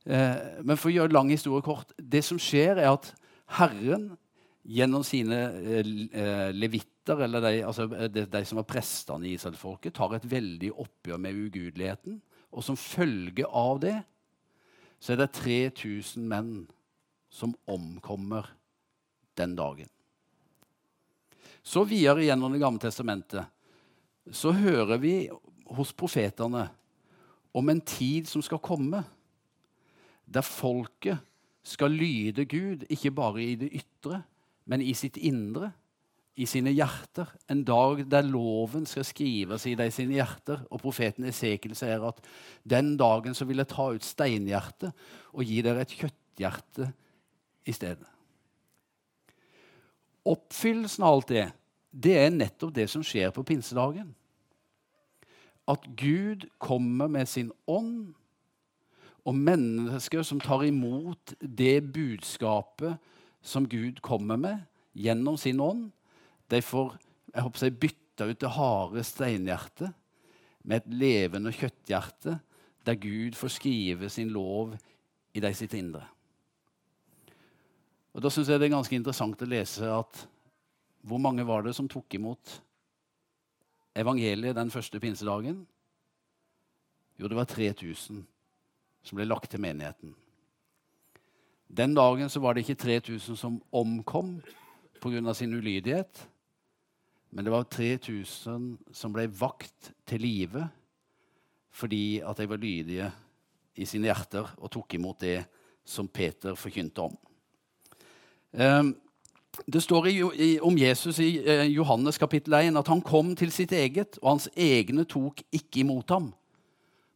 eh, 0.05 0.63
men 0.63 0.79
for 0.79 0.91
å 0.91 0.95
gjøre 0.95 1.15
lang 1.15 1.31
historie 1.31 1.65
kort 1.65 1.93
Det 1.97 2.23
som 2.25 2.39
skjer, 2.41 2.81
er 2.81 2.91
at 2.91 3.13
Herren 3.59 4.11
gjennom 4.69 5.05
sine 5.07 5.37
eh, 5.59 5.93
eh 6.13 6.49
levitter, 6.55 7.23
eller 7.25 7.41
de, 7.41 7.53
altså 7.65 7.87
de, 7.87 8.25
de 8.29 8.43
som 8.45 8.59
var 8.59 8.67
prestene 8.69 9.27
i 9.27 9.33
Israelsfolket, 9.37 9.95
tar 9.95 10.13
et 10.15 10.27
veldig 10.29 10.73
oppgjør 10.75 11.21
med 11.21 11.45
ugudeligheten. 11.47 12.19
Og 12.51 12.65
som 12.65 12.77
følge 12.79 13.45
av 13.45 13.79
det 13.83 13.97
så 14.99 15.13
er 15.13 15.21
det 15.21 15.31
3000 15.37 16.25
menn 16.27 16.53
som 17.31 17.53
omkommer 17.69 18.49
den 19.39 19.55
dagen. 19.55 19.87
Så 21.63 21.85
videre 21.87 22.25
gjennom 22.25 22.51
Det 22.51 22.61
gamle 22.61 22.81
testamentet 22.81 23.45
så 24.31 24.51
hører 24.51 24.97
vi 25.01 25.29
hos 25.77 25.93
profetene 25.93 26.67
om 27.53 27.69
en 27.69 27.81
tid 27.81 28.27
som 28.29 28.43
skal 28.45 28.61
komme, 28.61 29.03
der 30.25 30.45
folket 30.45 31.17
skal 31.65 31.91
lyde 31.91 32.45
Gud, 32.45 32.85
ikke 32.89 33.11
bare 33.11 33.43
i 33.43 33.55
det 33.57 33.71
ytre, 33.81 34.21
men 34.65 34.81
i 34.81 34.93
sitt 34.93 35.17
indre, 35.17 35.71
i 36.39 36.47
sine 36.47 36.71
hjerter. 36.71 37.27
En 37.51 37.65
dag 37.67 38.05
der 38.07 38.23
loven 38.23 38.85
skal 38.87 39.03
skrives 39.07 39.65
i 39.67 39.75
de 39.75 39.89
sine 39.91 40.15
hjerter. 40.15 40.61
Og 40.71 40.79
profeten 40.81 41.27
Esekiel 41.27 41.75
sier 41.75 42.05
at 42.07 42.21
den 42.63 42.95
dagen 42.99 43.35
så 43.35 43.47
vil 43.49 43.59
jeg 43.59 43.71
ta 43.73 43.89
ut 43.95 44.07
steinhjertet 44.07 44.93
og 45.33 45.43
gi 45.43 45.59
dere 45.65 45.83
et 45.83 45.97
kjøtthjerte 45.99 46.91
i 47.67 47.75
stedet. 47.75 48.07
Oppfyllelsen 50.29 51.03
av 51.03 51.17
alt 51.17 51.33
det, 51.33 51.45
det 51.91 52.15
er 52.21 52.31
nettopp 52.31 52.73
det 52.75 52.87
som 52.91 53.03
skjer 53.03 53.33
på 53.35 53.43
pinsedagen. 53.47 54.13
At 55.69 55.85
Gud 55.97 56.47
kommer 56.61 57.11
med 57.11 57.27
sin 57.29 57.51
ånd, 57.67 58.13
og 59.27 59.35
mennesker 59.35 60.23
som 60.25 60.39
tar 60.41 60.63
imot 60.65 61.35
det 61.41 61.83
budskapet 61.93 62.95
som 63.45 63.67
Gud 63.69 63.99
kommer 64.01 64.39
med 64.39 64.63
gjennom 64.97 65.37
sin 65.37 65.59
ånd, 65.61 65.89
de 66.49 66.61
får 66.65 66.97
jeg 67.33 67.45
håper 67.45 67.65
jeg, 67.65 67.79
bytta 67.79 68.27
ut 68.29 68.39
det 68.41 68.53
harde 68.55 69.03
steinhjertet 69.05 69.93
med 70.65 70.81
et 70.81 70.93
levende 71.01 71.51
kjøtthjerte, 71.55 72.39
der 72.85 72.97
Gud 72.99 73.37
får 73.37 73.53
skrive 73.53 74.09
sin 74.09 74.31
lov 74.33 74.73
i 75.33 75.41
de 75.43 75.51
sitt 75.53 75.75
indre. 75.77 76.07
Og 78.13 78.23
Da 78.23 78.31
syns 78.33 78.49
jeg 78.49 78.59
det 78.59 78.67
er 78.67 78.75
ganske 78.75 78.95
interessant 78.97 79.41
å 79.41 79.49
lese 79.49 79.85
at 79.93 80.23
hvor 81.05 81.21
mange 81.21 81.45
var 81.47 81.63
det 81.63 81.75
som 81.77 81.87
tok 81.87 82.17
imot 82.17 82.57
evangeliet 83.95 84.57
den 84.57 84.73
første 84.73 84.99
pinsedagen? 84.99 85.61
Jo, 87.19 87.27
det 87.27 87.37
var 87.37 87.47
3000 87.47 88.25
som 89.03 89.15
ble 89.15 89.27
lagt 89.27 89.51
til 89.51 89.61
menigheten. 89.61 90.15
Den 91.69 91.93
dagen 91.95 92.29
så 92.29 92.41
var 92.41 92.55
det 92.55 92.65
ikke 92.65 92.81
3000 92.81 93.37
som 93.37 93.61
omkom 93.71 94.39
pga. 94.99 95.33
sin 95.33 95.53
ulydighet, 95.53 96.27
men 97.31 97.45
det 97.45 97.53
var 97.53 97.67
3000 97.69 98.69
som 98.93 99.13
ble 99.13 99.27
vakt 99.39 99.91
til 100.09 100.23
live 100.25 100.67
fordi 101.79 102.19
at 102.25 102.39
de 102.39 102.47
var 102.49 102.59
lydige 102.59 103.11
i 103.79 103.85
sine 103.87 104.09
hjerter 104.09 104.47
og 104.57 104.71
tok 104.73 104.97
imot 104.97 105.21
det 105.21 105.43
som 105.87 106.09
Peter 106.11 106.57
forkynte 106.59 107.05
om. 107.05 107.13
Ehm, 108.53 108.95
det 109.65 109.81
står 109.83 110.09
om 110.65 110.77
Jesus 110.77 111.19
i 111.19 111.29
eh, 111.39 111.67
Johannes 111.73 112.17
kapittel 112.17 112.53
1 112.53 112.77
at 112.77 112.87
han 112.91 113.01
kom 113.01 113.35
til 113.35 113.51
sitt 113.51 113.71
eget, 113.71 114.19
og 114.21 114.35
hans 114.35 114.49
egne 114.55 115.05
tok 115.09 115.41
ikke 115.51 115.81
imot 115.83 116.09
ham. 116.09 116.31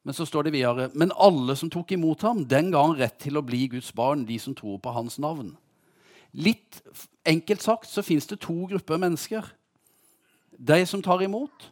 Men 0.03 0.15
så 0.15 0.25
står 0.27 0.43
det 0.43 0.53
videre 0.53 0.89
Men 0.93 1.13
alle 1.15 1.55
som 1.55 1.69
tok 1.71 1.91
imot 1.91 2.21
ham, 2.21 2.43
den 2.45 2.71
ga 2.71 2.81
han 2.83 2.97
rett 2.99 3.19
til 3.23 3.37
å 3.37 3.45
bli 3.45 3.67
Guds 3.71 3.93
barn, 3.95 4.25
de 4.27 4.39
som 4.39 4.55
tror 4.55 4.79
på 4.83 4.91
hans 4.91 5.19
navn. 5.19 5.55
Litt 6.33 6.81
enkelt 7.25 7.61
sagt 7.61 7.89
så 7.89 8.01
fins 8.01 8.27
det 8.27 8.41
to 8.41 8.65
grupper 8.67 8.97
mennesker. 8.97 9.45
De 10.57 10.85
som 10.89 11.01
tar 11.03 11.23
imot, 11.25 11.69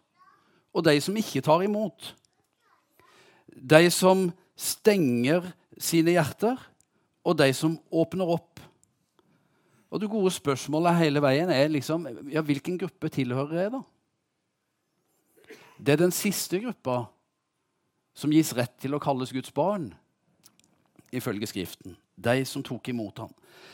og 0.72 0.86
de 0.88 0.96
som 1.04 1.18
ikke 1.18 1.44
tar 1.46 1.64
imot. 1.66 2.14
De 3.52 3.90
som 3.92 4.30
stenger 4.56 5.52
sine 5.82 6.16
hjerter, 6.16 6.60
og 7.22 7.38
de 7.38 7.52
som 7.54 7.78
åpner 7.92 8.30
opp. 8.34 8.62
Og 9.92 10.00
det 10.00 10.10
gode 10.10 10.32
spørsmålet 10.34 11.02
hele 11.02 11.22
veien 11.24 11.52
er 11.52 11.72
liksom 11.72 12.08
ja, 12.32 12.42
hvilken 12.46 12.78
gruppe 12.80 13.12
tilhører 13.12 13.66
jeg, 13.66 13.74
da? 13.74 13.82
Det 15.82 15.96
er 15.96 16.04
den 16.04 16.14
siste 16.16 16.62
gruppa 16.62 17.04
som 18.16 18.32
gis 18.34 18.54
rett 18.56 18.74
til 18.82 18.96
å 18.96 19.02
kalles 19.02 19.34
Guds 19.34 19.52
barn, 19.56 19.90
ifølge 21.12 21.50
Skriften. 21.50 21.98
De 22.16 22.44
som 22.46 22.64
tok 22.64 22.92
imot 22.92 23.24
ham. 23.24 23.32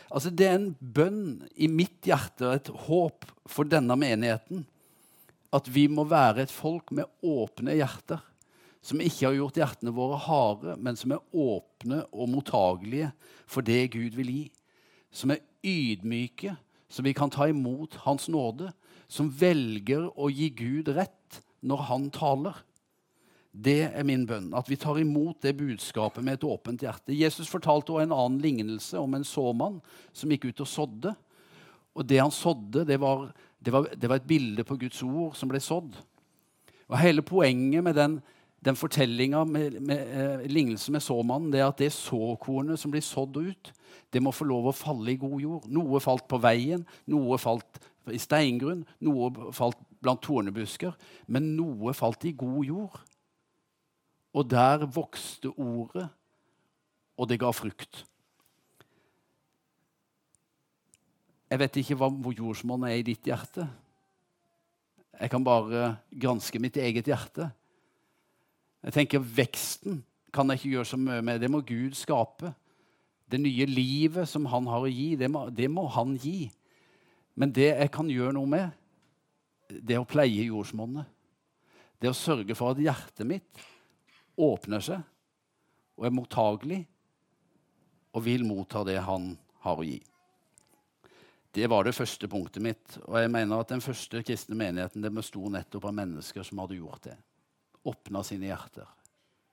Altså, 0.08 0.32
det 0.32 0.48
er 0.48 0.56
en 0.56 0.72
bønn 0.80 1.44
i 1.60 1.68
mitt 1.68 2.08
hjerte 2.08 2.48
og 2.48 2.56
et 2.56 2.70
håp 2.88 3.28
for 3.50 3.68
denne 3.68 3.98
menigheten. 4.00 4.64
At 5.54 5.70
vi 5.72 5.88
må 5.88 6.04
være 6.08 6.44
et 6.44 6.54
folk 6.54 6.92
med 6.96 7.08
åpne 7.24 7.78
hjerter. 7.78 8.24
Som 8.84 9.02
ikke 9.04 9.26
har 9.26 9.36
gjort 9.36 9.60
hjertene 9.60 9.94
våre 9.96 10.20
harde, 10.28 10.76
men 10.80 10.96
som 10.96 11.12
er 11.16 11.24
åpne 11.36 12.04
og 12.12 12.30
mottagelige 12.32 13.12
for 13.50 13.66
det 13.66 13.90
Gud 13.96 14.16
vil 14.20 14.32
gi. 14.32 14.46
Som 15.12 15.34
er 15.34 15.44
ydmyke, 15.66 16.56
så 16.88 17.04
vi 17.04 17.16
kan 17.16 17.32
ta 17.32 17.50
imot 17.50 17.98
Hans 18.06 18.30
nåde. 18.32 18.72
Som 19.08 19.32
velger 19.32 20.10
å 20.16 20.30
gi 20.32 20.50
Gud 20.56 20.92
rett 20.96 21.42
når 21.64 21.84
Han 21.90 22.10
taler. 22.16 22.64
Det 23.58 23.88
er 23.90 24.06
min 24.06 24.26
bønn. 24.30 24.52
At 24.56 24.70
vi 24.70 24.78
tar 24.80 25.00
imot 25.02 25.42
det 25.42 25.56
budskapet 25.58 26.24
med 26.24 26.38
et 26.38 26.46
åpent 26.46 26.84
hjerte. 26.84 27.16
Jesus 27.16 27.50
fortalte 27.50 27.96
også 27.96 28.06
en 28.06 28.16
annen 28.16 28.42
lignelse 28.44 29.00
om 29.00 29.16
en 29.18 29.26
såmann 29.26 29.80
som 30.14 30.32
gikk 30.32 30.52
ut 30.52 30.62
og 30.64 30.70
sådde. 30.70 31.16
Og 31.98 32.06
det 32.06 32.20
han 32.22 32.34
sådde, 32.34 32.86
det 32.86 33.00
var, 33.02 33.32
det 33.68 33.74
var, 33.74 33.90
det 33.92 34.08
var 34.08 34.22
et 34.22 34.28
bilde 34.28 34.64
på 34.64 34.78
Guds 34.80 35.02
ord 35.04 35.36
som 35.36 35.50
ble 35.52 35.60
sådd. 35.60 35.98
Og 36.88 36.96
Hele 37.02 37.20
poenget 37.22 37.84
med 37.84 37.98
den, 38.00 38.14
den 38.64 38.80
fortellinga 38.80 39.42
med, 39.44 39.82
med 39.84 40.14
eh, 40.16 40.46
lignelsen 40.48 40.96
med 40.96 41.04
såmannen, 41.04 41.52
det 41.52 41.60
er 41.60 41.68
at 41.68 41.82
det 41.84 41.92
såkornet 41.92 42.80
som 42.80 42.94
blir 42.94 43.04
sådd 43.04 43.36
ut, 43.36 43.74
det 44.14 44.24
må 44.24 44.32
få 44.32 44.48
lov 44.48 44.70
å 44.70 44.76
falle 44.76 45.12
i 45.12 45.20
god 45.20 45.44
jord. 45.44 45.68
Noe 45.68 46.00
falt 46.00 46.30
på 46.32 46.40
veien, 46.40 46.88
noe 47.12 47.36
falt 47.44 47.82
i 48.08 48.22
steingrunn, 48.24 48.86
noe 49.04 49.52
falt 49.52 49.84
blant 50.00 50.24
tornebusker. 50.24 50.96
Men 51.28 51.52
noe 51.58 51.92
falt 51.98 52.24
i 52.24 52.32
god 52.40 52.64
jord. 52.70 53.02
Og 54.32 54.48
der 54.48 54.88
vokste 54.88 55.52
ordet, 55.52 56.08
og 57.20 57.28
det 57.28 57.42
ga 57.44 57.52
frukt. 57.52 58.06
Jeg 61.48 61.62
vet 61.62 61.80
ikke 61.80 61.96
hvor 62.00 62.34
jordsmonnet 62.36 62.92
er 62.92 63.00
i 63.00 63.06
ditt 63.08 63.28
hjerte. 63.30 63.68
Jeg 65.18 65.32
kan 65.32 65.44
bare 65.44 65.96
granske 66.12 66.60
mitt 66.62 66.78
eget 66.78 67.08
hjerte. 67.08 67.48
Jeg 68.84 68.94
tenker 68.94 69.24
Veksten 69.24 70.02
kan 70.34 70.52
jeg 70.52 70.60
ikke 70.60 70.74
gjøre 70.76 70.90
så 70.92 71.00
mye 71.02 71.24
med. 71.26 71.40
Det 71.42 71.50
må 71.52 71.64
Gud 71.66 71.96
skape. 71.98 72.52
Det 73.28 73.40
nye 73.42 73.66
livet 73.68 74.30
som 74.30 74.46
han 74.52 74.68
har 74.70 74.86
å 74.86 74.92
gi, 74.92 75.16
det 75.20 75.28
må, 75.32 75.48
det 75.52 75.68
må 75.72 75.88
han 75.92 76.14
gi. 76.22 76.52
Men 77.36 77.52
det 77.56 77.72
jeg 77.72 77.92
kan 77.94 78.10
gjøre 78.12 78.36
noe 78.38 78.50
med, 78.50 78.70
det 79.68 79.98
er 79.98 80.04
å 80.04 80.08
pleie 80.08 80.48
jordsmonnet. 80.48 81.08
Det 81.98 82.08
er 82.08 82.14
å 82.14 82.18
sørge 82.18 82.56
for 82.56 82.76
at 82.76 82.82
hjertet 82.82 83.28
mitt 83.28 83.66
åpner 84.38 84.84
seg 84.86 85.02
og 85.98 86.06
er 86.06 86.14
mottagelig 86.14 86.84
og 88.14 88.24
vil 88.26 88.46
motta 88.46 88.84
det 88.86 89.00
han 89.02 89.32
har 89.66 89.82
å 89.82 89.86
gi. 89.86 89.98
Det 91.56 91.68
var 91.70 91.88
det 91.88 91.96
første 91.96 92.28
punktet 92.30 92.64
mitt. 92.64 92.98
Og 93.08 93.18
jeg 93.22 93.32
mener 93.34 93.62
at 93.62 93.70
Den 93.70 93.82
første 93.82 94.22
kristne 94.24 94.58
menigheten 94.58 95.02
det 95.02 95.14
besto 95.14 95.42
nettopp 95.50 95.90
av 95.90 95.96
mennesker 95.98 96.44
som 96.46 96.60
hadde 96.62 96.78
gjort 96.80 97.08
det. 97.10 97.18
Åpna 97.88 98.24
sine 98.24 98.50
hjerter 98.50 98.88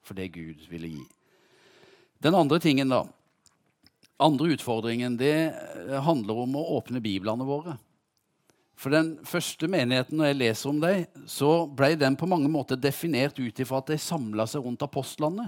for 0.05 0.19
det 0.19 0.29
Gud 0.35 0.67
ville 0.69 0.91
gi. 0.91 1.05
Den 2.21 2.37
andre 2.37 2.59
tingen, 2.61 2.91
da, 2.93 3.05
andre 4.21 4.53
utfordringen, 4.55 5.17
det 5.17 5.55
handler 6.05 6.45
om 6.45 6.57
å 6.61 6.69
åpne 6.79 7.03
biblene 7.05 7.47
våre. 7.49 7.79
For 8.75 8.91
den 8.91 9.15
første 9.27 9.69
menigheten, 9.71 10.19
når 10.19 10.33
jeg 10.33 10.39
leser 10.41 10.71
om 10.71 10.81
dem, 10.83 11.05
så 11.31 11.51
ble 11.71 11.93
den 11.99 12.17
på 12.19 12.29
mange 12.29 12.51
måter 12.51 12.81
definert 12.81 13.39
ut 13.39 13.61
ifra 13.63 13.81
at 13.81 13.93
de 13.93 13.99
samla 14.03 14.49
seg 14.51 14.67
rundt 14.67 14.83
apostlene. 14.85 15.47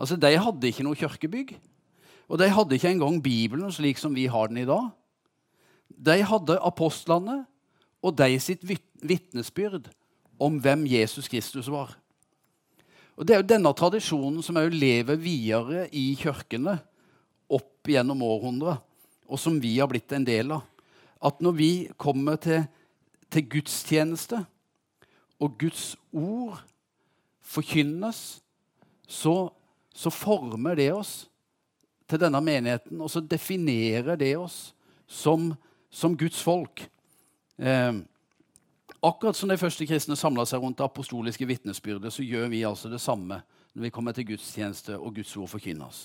Altså, 0.00 0.16
De 0.16 0.32
hadde 0.32 0.70
ikke 0.70 0.86
noe 0.86 0.98
kirkebygg. 0.98 1.54
Og 2.32 2.40
de 2.40 2.48
hadde 2.48 2.78
ikke 2.78 2.94
engang 2.94 3.20
Bibelen 3.22 3.72
slik 3.74 4.00
som 4.00 4.14
vi 4.16 4.24
har 4.30 4.48
den 4.48 4.62
i 4.62 4.68
dag. 4.68 4.88
De 5.96 6.18
hadde 6.26 6.58
apostlene 6.62 7.42
og 8.02 8.16
de 8.18 8.38
sitt 8.42 8.64
vitnesbyrd 8.66 9.90
om 10.42 10.58
hvem 10.62 10.86
Jesus 10.90 11.28
Kristus 11.30 11.68
var. 11.70 11.94
Og 13.16 13.26
Det 13.26 13.34
er 13.34 13.42
jo 13.42 13.50
denne 13.52 13.72
tradisjonen 13.76 14.42
som 14.42 14.56
lever 14.56 15.20
videre 15.20 15.86
i 15.92 16.14
kirkene 16.18 16.78
opp 17.52 17.86
gjennom 17.86 18.22
århundrer, 18.24 18.80
og 19.28 19.38
som 19.38 19.60
vi 19.60 19.76
har 19.78 19.90
blitt 19.90 20.12
en 20.16 20.26
del 20.26 20.54
av 20.56 20.64
at 21.22 21.38
når 21.38 21.52
vi 21.54 21.72
kommer 22.00 22.36
til, 22.42 22.64
til 23.30 23.46
gudstjeneste, 23.46 24.40
og 25.42 25.58
Guds 25.58 25.96
ord 26.10 26.60
forkynnes, 27.42 28.40
så, 29.06 29.50
så, 29.94 30.10
former 30.10 30.78
det 30.78 30.88
oss 30.94 31.12
til 32.08 32.20
denne 32.22 32.40
menigheten, 32.42 33.00
og 33.02 33.10
så 33.10 33.20
definerer 33.20 34.16
det 34.18 34.34
oss 34.38 34.72
som, 35.06 35.52
som 35.92 36.16
Guds 36.16 36.40
folk. 36.42 36.86
Eh, 37.58 37.92
Akkurat 39.02 39.34
som 39.34 39.50
de 39.50 39.58
første 39.58 39.82
kristne 39.82 40.14
samla 40.14 40.44
seg 40.46 40.62
rundt 40.62 40.78
det 40.78 40.86
apostoliske 40.86 41.46
vitnesbyrdet, 41.50 42.12
så 42.14 42.22
gjør 42.22 42.52
vi 42.52 42.60
altså 42.62 42.86
det 42.90 43.00
samme 43.02 43.40
når 43.74 43.86
vi 43.88 43.90
kommer 43.90 44.14
til 44.14 44.28
gudstjeneste 44.28 44.94
og 44.94 45.16
Guds 45.16 45.32
ord 45.40 45.50
forkynnes. 45.50 46.04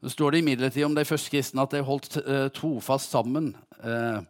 Så 0.00 0.12
står 0.14 0.32
det 0.32 0.40
imidlertid 0.40 0.86
om 0.86 0.94
de 0.96 1.04
første 1.04 1.32
kristne 1.34 1.66
at 1.66 1.74
de 1.76 1.82
holdt 1.84 2.16
eh, 2.22 2.46
trofast 2.56 3.12
sammen 3.12 3.50
eh, 3.82 4.22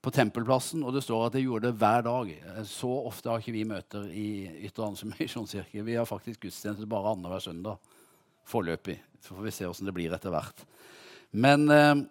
på 0.00 0.12
tempelplassen, 0.14 0.86
og 0.86 0.96
det 0.96 1.02
står 1.04 1.26
at 1.26 1.36
de 1.36 1.44
gjorde 1.44 1.68
det 1.68 1.76
hver 1.82 2.06
dag. 2.06 2.32
Eh, 2.32 2.64
så 2.64 2.88
ofte 3.10 3.28
har 3.28 3.44
ikke 3.44 3.56
vi 3.58 3.68
møter 3.68 4.08
i 4.08 4.28
Ytre 4.68 4.88
Ansum 4.88 5.12
misjonskirke. 5.18 5.84
Vi 5.84 5.98
har 6.00 6.08
faktisk 6.08 6.46
gudstjeneste 6.46 6.88
bare 6.88 7.12
annenhver 7.12 7.44
søndag 7.44 7.76
foreløpig. 8.48 8.96
Så 9.20 9.36
får 9.36 9.50
vi 9.50 9.56
se 9.58 9.68
åssen 9.68 9.90
det 9.90 9.96
blir 9.96 10.16
etter 10.16 10.32
hvert. 10.32 10.64
Men 11.36 11.68
eh, 11.68 12.06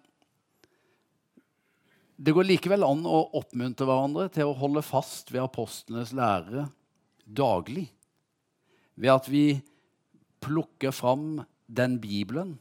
det 2.16 2.32
går 2.32 2.48
likevel 2.48 2.84
an 2.86 3.04
å 3.04 3.26
oppmuntre 3.36 3.86
hverandre 3.88 4.30
til 4.32 4.48
å 4.48 4.56
holde 4.56 4.82
fast 4.84 5.32
ved 5.32 5.42
apostlenes 5.44 6.14
lære 6.16 6.64
daglig. 7.26 7.90
Ved 8.96 9.12
at 9.12 9.28
vi 9.28 9.58
plukker 10.40 10.94
fram 10.96 11.42
den 11.66 11.98
Bibelen 12.00 12.54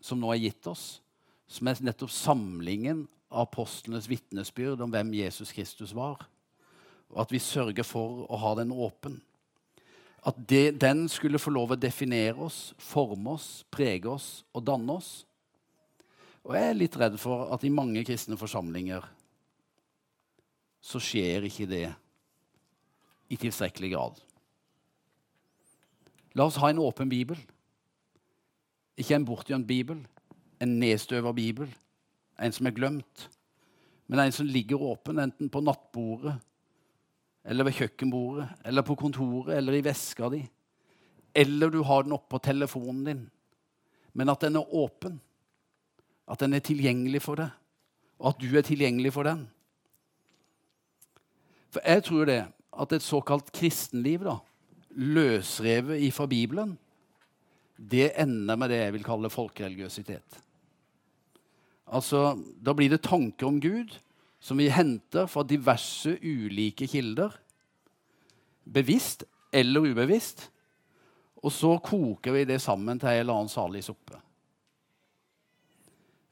som 0.00 0.20
nå 0.22 0.30
er 0.32 0.46
gitt 0.46 0.68
oss, 0.70 1.02
som 1.46 1.68
er 1.68 1.82
nettopp 1.84 2.12
samlingen 2.14 3.04
av 3.28 3.46
apostlenes 3.46 4.08
vitnesbyrd 4.08 4.80
om 4.84 4.92
hvem 4.92 5.12
Jesus 5.18 5.52
Kristus 5.52 5.92
var. 5.96 6.22
Og 7.12 7.20
at 7.26 7.32
vi 7.34 7.42
sørger 7.42 7.86
for 7.86 8.24
å 8.30 8.38
ha 8.40 8.54
den 8.58 8.72
åpen. 8.72 9.20
At 10.26 10.38
det, 10.48 10.80
den 10.80 11.04
skulle 11.12 11.38
få 11.38 11.52
lov 11.54 11.74
å 11.74 11.78
definere 11.78 12.48
oss, 12.48 12.72
forme 12.82 13.36
oss, 13.36 13.62
prege 13.70 14.10
oss 14.10 14.40
og 14.56 14.64
danne 14.66 14.96
oss. 14.96 15.20
Og 16.46 16.54
jeg 16.54 16.70
er 16.70 16.78
litt 16.78 16.96
redd 16.98 17.16
for 17.18 17.48
at 17.54 17.64
i 17.66 17.72
mange 17.74 18.04
kristne 18.06 18.38
forsamlinger 18.38 19.04
så 20.86 21.00
skjer 21.02 21.48
ikke 21.48 21.66
det 21.66 21.86
i 23.34 23.38
tilstrekkelig 23.40 23.90
grad. 23.96 24.20
La 26.38 26.46
oss 26.46 26.60
ha 26.62 26.70
en 26.70 26.82
åpen 26.84 27.10
bibel. 27.10 27.38
Ikke 28.96 29.16
en 29.16 29.26
bortgjemt 29.26 29.66
bibel, 29.66 29.98
en 30.62 30.78
nedstøva 30.80 31.32
bibel, 31.36 31.66
en 32.38 32.54
som 32.54 32.68
er 32.68 32.76
glemt, 32.76 33.26
men 34.06 34.22
en 34.22 34.32
som 34.32 34.46
ligger 34.46 34.80
åpen, 34.80 35.18
enten 35.18 35.50
på 35.52 35.64
nattbordet, 35.64 36.36
eller 37.46 37.66
ved 37.66 37.76
kjøkkenbordet, 37.80 38.46
eller 38.66 38.86
på 38.86 38.96
kontoret, 38.98 39.56
eller 39.58 39.76
i 39.76 39.84
veska 39.84 40.30
di. 40.30 40.44
Eller 41.36 41.72
du 41.74 41.82
har 41.84 42.06
den 42.06 42.14
oppå 42.16 42.38
telefonen 42.42 43.04
din. 43.06 43.24
Men 44.16 44.30
at 44.32 44.46
den 44.46 44.56
er 44.58 44.74
åpen. 44.74 45.18
At 46.26 46.42
den 46.42 46.56
er 46.56 46.64
tilgjengelig 46.64 47.22
for 47.22 47.38
deg, 47.38 47.52
og 48.18 48.32
at 48.32 48.40
du 48.42 48.50
er 48.56 48.66
tilgjengelig 48.66 49.12
for 49.14 49.28
den. 49.28 49.44
For 51.70 51.84
jeg 51.84 52.04
tror 52.08 52.26
det 52.28 52.40
at 52.76 52.92
et 52.92 53.04
såkalt 53.04 53.52
kristenliv, 53.54 54.24
da, 54.26 54.38
løsrevet 54.96 56.02
ifra 56.08 56.26
Bibelen, 56.26 56.74
det 57.76 58.12
ender 58.20 58.56
med 58.56 58.72
det 58.72 58.80
jeg 58.80 58.94
vil 58.96 59.04
kalle 59.04 59.30
folkereligiøsitet. 59.30 60.40
Altså, 61.86 62.34
Da 62.64 62.72
blir 62.72 62.90
det 62.90 63.02
tanker 63.04 63.46
om 63.46 63.60
Gud 63.60 63.92
som 64.40 64.58
vi 64.58 64.68
henter 64.68 65.26
fra 65.26 65.42
diverse 65.42 66.16
ulike 66.22 66.86
kilder, 66.86 67.32
bevisst 68.64 69.24
eller 69.52 69.80
ubevisst, 69.92 70.50
og 71.42 71.52
så 71.52 71.76
koker 71.78 72.32
vi 72.32 72.44
det 72.44 72.60
sammen 72.62 72.98
til 72.98 73.08
en 73.08 73.20
eller 73.20 73.34
annen 73.34 73.52
salig 73.52 73.84
suppe. 73.84 74.18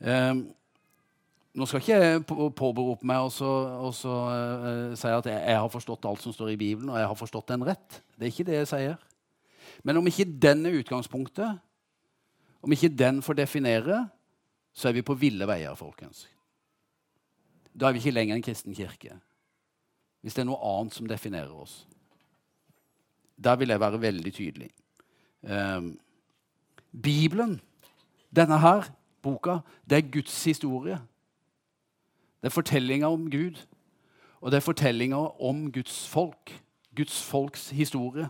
Um, 0.05 0.45
nå 1.55 1.67
skal 1.71 1.81
ikke 1.81 1.97
jeg 1.97 2.23
påberope 2.27 3.07
meg 3.07 3.23
og 3.25 3.31
uh, 3.39 3.93
si 3.95 5.09
at 5.09 5.29
jeg, 5.31 5.39
jeg, 5.39 5.57
har 5.57 5.71
forstått 5.71 6.09
alt 6.11 6.25
som 6.25 6.35
står 6.35 6.51
i 6.53 6.59
Bibelen, 6.61 6.91
og 6.91 6.99
jeg 6.99 7.09
har 7.09 7.19
forstått 7.19 7.53
den 7.53 7.65
rett. 7.65 8.01
Det 8.19 8.27
er 8.27 8.33
ikke 8.33 8.47
det 8.49 8.59
jeg 8.59 8.71
sier. 8.73 8.97
Men 9.87 10.01
om 10.01 10.11
ikke 10.11 10.27
den 10.27 10.67
er 10.67 10.77
utgangspunktet, 10.81 11.63
om 12.65 12.75
ikke 12.75 12.91
den 12.91 13.23
får 13.23 13.39
definere, 13.39 14.09
så 14.75 14.91
er 14.91 14.97
vi 14.99 15.05
på 15.07 15.17
ville 15.17 15.47
veier, 15.47 15.77
folkens. 15.79 16.25
Da 17.75 17.89
er 17.89 17.95
vi 17.95 18.03
ikke 18.03 18.15
lenger 18.15 18.37
en 18.37 18.45
kristen 18.45 18.75
kirke. 18.75 19.19
Hvis 20.25 20.35
det 20.35 20.43
er 20.43 20.49
noe 20.49 20.63
annet 20.65 20.97
som 20.97 21.09
definerer 21.09 21.53
oss. 21.53 21.85
Der 23.37 23.57
vil 23.61 23.71
jeg 23.71 23.81
være 23.81 24.01
veldig 24.01 24.33
tydelig. 24.35 24.71
Um, 25.43 25.95
Bibelen, 26.91 27.61
denne 28.35 28.59
her, 28.59 28.89
boka, 29.25 29.59
det 29.89 29.99
er 29.99 30.11
Guds 30.13 30.37
historie. 30.45 30.99
Det 32.41 32.51
er 32.51 32.55
fortellinga 32.55 33.09
om 33.09 33.31
Gud, 33.33 33.57
og 34.41 34.53
det 34.53 34.61
er 34.61 34.67
fortellinga 34.67 35.17
om 35.41 35.73
Guds 35.73 36.05
folk. 36.09 36.53
Guds 36.97 37.23
folks 37.23 37.71
historie. 37.71 38.29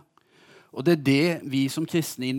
Og 0.71 0.85
det 0.85 0.91
er 0.91 1.03
det 1.03 1.51
vi 1.51 1.67
som 1.69 1.85
kristne 1.85 2.31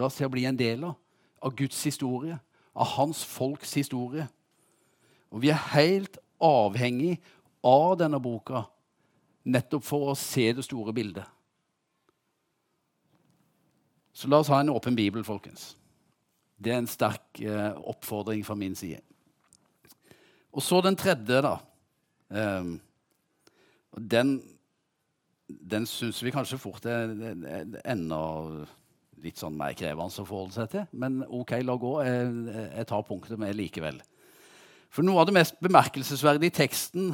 oss 0.00 0.14
til 0.16 0.26
å 0.26 0.32
bli 0.32 0.44
en 0.44 0.58
del 0.58 0.84
av. 0.84 0.94
Av 1.42 1.56
Guds 1.56 1.82
historie. 1.84 2.38
Av 2.74 2.86
hans 2.86 3.24
folks 3.24 3.74
historie. 3.74 4.28
Og 5.30 5.42
vi 5.42 5.48
er 5.48 5.68
helt 5.72 6.18
avhengig 6.40 7.18
av 7.64 7.96
denne 7.98 8.20
boka 8.20 8.62
nettopp 9.44 9.84
for 9.84 10.12
å 10.12 10.18
se 10.18 10.52
det 10.52 10.64
store 10.64 10.92
bildet. 10.92 11.24
Så 14.12 14.28
la 14.28 14.38
oss 14.42 14.50
ha 14.52 14.60
en 14.60 14.70
åpen 14.70 14.96
bibel, 14.96 15.24
folkens. 15.24 15.72
Det 16.62 16.72
er 16.72 16.80
en 16.82 16.90
sterk 16.90 17.42
eh, 17.42 17.72
oppfordring 17.90 18.44
fra 18.46 18.54
min 18.58 18.76
side. 18.78 19.00
Og 20.52 20.62
så 20.62 20.80
den 20.84 20.98
tredje, 21.00 21.40
da. 21.42 21.56
Um, 22.32 22.76
den 23.98 24.36
den 25.60 25.86
syns 25.88 26.22
vi 26.24 26.32
kanskje 26.32 26.60
fort 26.60 26.86
er, 26.88 27.12
er 27.44 27.74
enda 27.92 28.20
litt 29.22 29.38
sånn 29.38 29.56
mer 29.58 29.74
krevende 29.78 30.22
å 30.22 30.26
forholde 30.26 30.56
seg 30.56 30.70
til. 30.72 30.86
Men 30.98 31.20
OK, 31.28 31.54
la 31.62 31.76
gå. 31.78 31.92
Jeg, 32.06 32.32
jeg 32.78 32.88
tar 32.90 33.06
punktet 33.06 33.40
med 33.40 33.54
likevel. 33.58 34.00
For 34.92 35.06
noe 35.06 35.22
av 35.22 35.28
det 35.28 35.36
mest 35.36 35.60
bemerkelsesverdige 35.62 36.52
i 36.52 36.56
teksten 36.56 37.12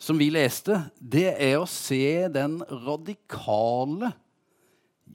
som 0.00 0.18
vi 0.18 0.30
leste, 0.32 0.78
det 0.98 1.34
er 1.34 1.58
å 1.60 1.68
se 1.68 2.28
den 2.32 2.58
radikale 2.86 4.14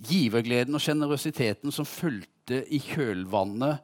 givergleden 0.04 0.76
og 0.76 0.84
sjenerøsiteten 0.84 1.74
som 1.74 1.88
fulgte 1.88 2.62
i 2.74 2.80
kjølvannet 2.84 3.80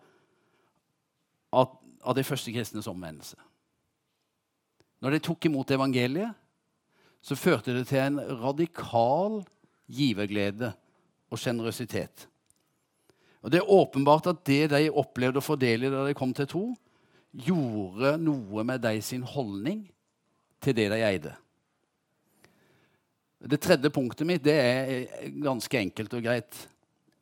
av, 1.51 1.77
de 2.15 2.25
første 2.25 2.53
kristnes 2.53 2.89
omvendelse. 2.89 3.37
Når 5.01 5.15
de 5.15 5.23
tok 5.25 5.47
imot 5.47 5.71
evangeliet, 5.73 6.33
så 7.21 7.37
førte 7.37 7.73
det 7.75 7.85
til 7.89 8.01
en 8.01 8.19
radikal 8.41 9.41
giverglede 9.91 10.71
og 11.31 11.39
sjenerøsitet. 11.39 12.27
Og 13.41 13.51
Det 13.51 13.61
er 13.61 13.73
åpenbart 13.73 14.27
at 14.29 14.43
det 14.45 14.69
de 14.69 14.89
opplevde 14.89 15.41
å 15.41 15.45
fordele 15.45 15.89
da 15.89 16.05
de 16.05 16.17
kom 16.17 16.33
til 16.33 16.49
tro, 16.49 16.65
gjorde 17.31 18.17
noe 18.21 18.65
med 18.67 18.81
de 18.83 18.99
sin 19.01 19.23
holdning 19.23 19.85
til 20.61 20.75
det 20.77 20.89
de 20.91 20.99
eide. 21.05 21.33
Det 23.41 23.57
tredje 23.57 23.89
punktet 23.89 24.27
mitt 24.27 24.43
det 24.45 24.53
er 24.53 25.31
ganske 25.41 25.79
enkelt 25.79 26.13
og 26.13 26.25
greit. 26.25 26.59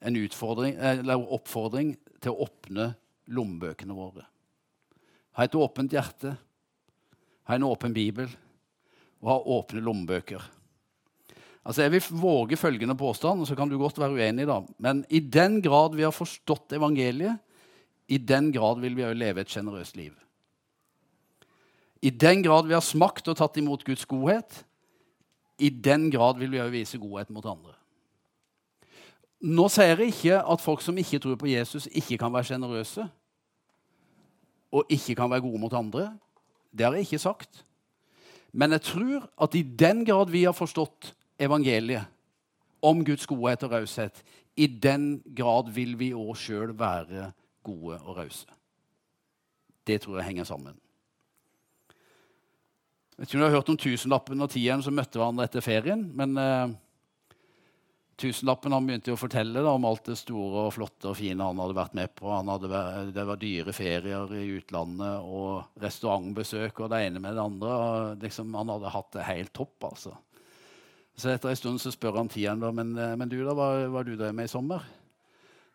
En 0.03 0.17
oppfordring 0.19 1.93
til 2.19 2.33
å 2.33 2.45
åpne 2.47 2.91
lommebøkene 3.31 3.95
våre. 3.95 4.25
Ha 5.37 5.45
et 5.47 5.55
åpent 5.55 5.93
hjerte, 5.93 6.33
ha 7.47 7.55
en 7.55 7.67
åpen 7.67 7.95
bibel 7.95 8.27
og 9.19 9.29
ha 9.31 9.37
åpne 9.59 9.83
lommebøker. 9.83 10.43
Altså 11.63 11.83
Jeg 11.85 11.93
vil 11.93 12.21
våge 12.21 12.57
følgende 12.57 12.95
påstand, 12.97 13.41
og 13.41 13.47
så 13.47 13.55
kan 13.55 13.69
du 13.69 13.77
godt 13.77 13.99
være 13.99 14.15
uenig, 14.15 14.47
da. 14.47 14.61
Men 14.79 15.03
i 15.09 15.19
den 15.19 15.59
grad 15.61 15.95
vi 15.95 16.05
har 16.07 16.15
forstått 16.15 16.75
evangeliet, 16.75 17.39
i 18.09 18.17
den 18.17 18.49
grad 18.51 18.79
vil 18.81 18.95
vi 18.97 19.05
òg 19.05 19.19
leve 19.19 19.43
et 19.43 19.51
sjenerøst 19.51 19.99
liv. 19.99 20.15
I 22.01 22.09
den 22.09 22.41
grad 22.41 22.65
vi 22.65 22.73
har 22.73 22.83
smakt 22.83 23.27
og 23.27 23.37
tatt 23.37 23.59
imot 23.61 23.83
Guds 23.85 24.07
godhet, 24.09 24.63
i 25.59 25.69
den 25.69 26.09
grad 26.11 26.39
vil 26.39 26.51
vi 26.51 26.61
òg 26.61 26.71
vise 26.73 26.99
godhet 26.99 27.29
mot 27.33 27.45
andre. 27.45 27.75
Nå 29.39 29.69
sier 29.71 29.95
jeg 29.95 30.11
ikke 30.11 30.41
at 30.41 30.63
folk 30.63 30.83
som 30.83 30.97
ikke 30.99 31.19
tror 31.23 31.37
på 31.39 31.47
Jesus, 31.47 31.87
ikke 31.91 32.17
kan 32.19 32.33
være 32.33 32.49
sjenerøse 32.51 33.05
og 34.75 34.91
ikke 34.91 35.15
kan 35.17 35.31
være 35.31 35.45
gode 35.45 35.61
mot 35.61 35.73
andre. 35.73 36.11
Det 36.71 36.85
har 36.85 36.93
jeg 36.93 37.07
ikke 37.07 37.21
sagt. 37.23 37.63
Men 38.51 38.75
jeg 38.75 38.81
tror 38.81 39.29
at 39.41 39.55
i 39.55 39.63
den 39.63 40.03
grad 40.05 40.29
vi 40.29 40.43
har 40.43 40.53
forstått 40.57 41.13
evangeliet 41.39 42.05
om 42.81 43.03
Guds 43.05 43.27
godhet 43.27 43.63
og 43.63 43.71
raushet, 43.71 44.23
i 44.55 44.67
den 44.67 45.21
grad 45.35 45.71
vil 45.71 45.95
vi 45.99 46.11
òg 46.15 46.35
sjøl 46.37 46.73
være 46.77 47.31
gode 47.63 47.99
og 48.03 48.17
rause. 48.17 48.47
Det 49.87 50.01
tror 50.01 50.19
jeg 50.19 50.27
henger 50.31 50.43
sammen. 50.43 50.75
Vet 53.19 53.27
ikke 53.27 53.35
om 53.35 53.41
du 53.41 53.47
har 53.49 53.57
hørt 53.57 53.69
om 53.73 53.79
tusenlappen 53.79 54.45
og 54.45 54.53
tieren 54.53 54.83
som 54.83 54.95
møtte 54.95 55.19
hverandre 55.19 55.49
etter 55.49 55.65
ferien. 55.65 56.05
men... 56.15 56.37
Eh, 56.37 56.77
Tusenlappen 58.19 58.73
han 58.75 58.83
begynte 58.83 59.13
å 59.13 59.19
fortelle 59.19 59.61
da, 59.63 59.71
om 59.71 59.85
alt 59.87 60.09
det 60.09 60.17
store 60.19 60.65
og 60.65 60.73
flotte 60.75 61.07
og 61.07 61.15
fine 61.15 61.45
han 61.45 61.59
hadde 61.61 61.75
vært 61.77 61.93
med 61.95 62.11
på. 62.19 62.27
Hadde, 62.27 62.81
det 63.15 63.23
var 63.29 63.39
dyre 63.39 63.71
ferier 63.75 64.33
i 64.35 64.41
utlandet 64.57 65.23
og 65.23 65.79
restaurantbesøk 65.79 66.81
og 66.83 66.91
det 66.91 66.99
ene 67.05 67.21
med 67.23 67.37
det 67.37 67.45
andre. 67.45 67.77
Liksom, 68.19 68.51
han 68.59 68.73
hadde 68.73 68.91
hatt 68.91 69.13
det 69.15 69.27
helt 69.29 69.53
topp. 69.55 69.87
altså. 69.87 70.17
Så 71.15 71.31
etter 71.31 71.53
en 71.53 71.61
stund 71.61 71.79
så 71.79 71.93
spør 71.95 72.19
han 72.19 72.31
tieren 72.31 72.59
da, 72.59 72.73
men, 72.75 72.91
eh, 72.99 73.15
men 73.15 73.31
du 73.31 73.37
da, 73.39 73.55
hva, 73.55 73.69
hva 73.87 74.03
du 74.03 74.17
drev 74.19 74.35
med 74.35 74.51
i 74.51 74.51
sommer? 74.51 74.83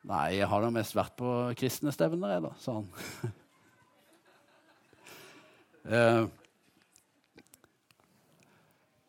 Nei, 0.05 0.37
jeg 0.37 0.53
har 0.53 0.61
da 0.61 0.73
mest 0.73 0.97
vært 0.97 1.17
på 1.17 1.33
kristne 1.57 1.97
stevner, 1.97 2.37
jeg, 2.37 2.45
da, 2.45 2.53
sa 2.61 2.77
han. 2.77 2.89
uh, 5.89 6.25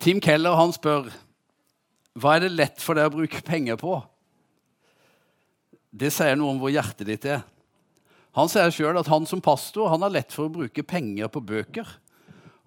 Tim 0.05 0.19
Keller 0.21 0.53
han 0.53 0.69
spør 0.69 1.07
hva 2.21 2.35
er 2.35 2.45
det 2.45 2.51
lett 2.53 2.83
for 2.83 2.93
deg 2.93 3.09
å 3.09 3.15
bruke 3.15 3.39
penger 3.43 3.79
på. 3.81 3.95
Det 5.89 6.11
sier 6.13 6.37
noe 6.37 6.53
om 6.53 6.59
hvor 6.61 6.69
hjertet 6.69 7.07
ditt 7.09 7.25
er. 7.25 7.41
Han 8.37 8.51
sier 8.51 8.69
sjøl 8.69 8.99
at 8.99 9.09
han 9.09 9.25
som 9.25 9.41
pastor 9.41 9.89
han 9.89 10.05
har 10.05 10.13
lett 10.13 10.35
for 10.35 10.45
å 10.45 10.53
bruke 10.53 10.85
penger 10.85 11.31
på 11.33 11.41
bøker. 11.41 11.89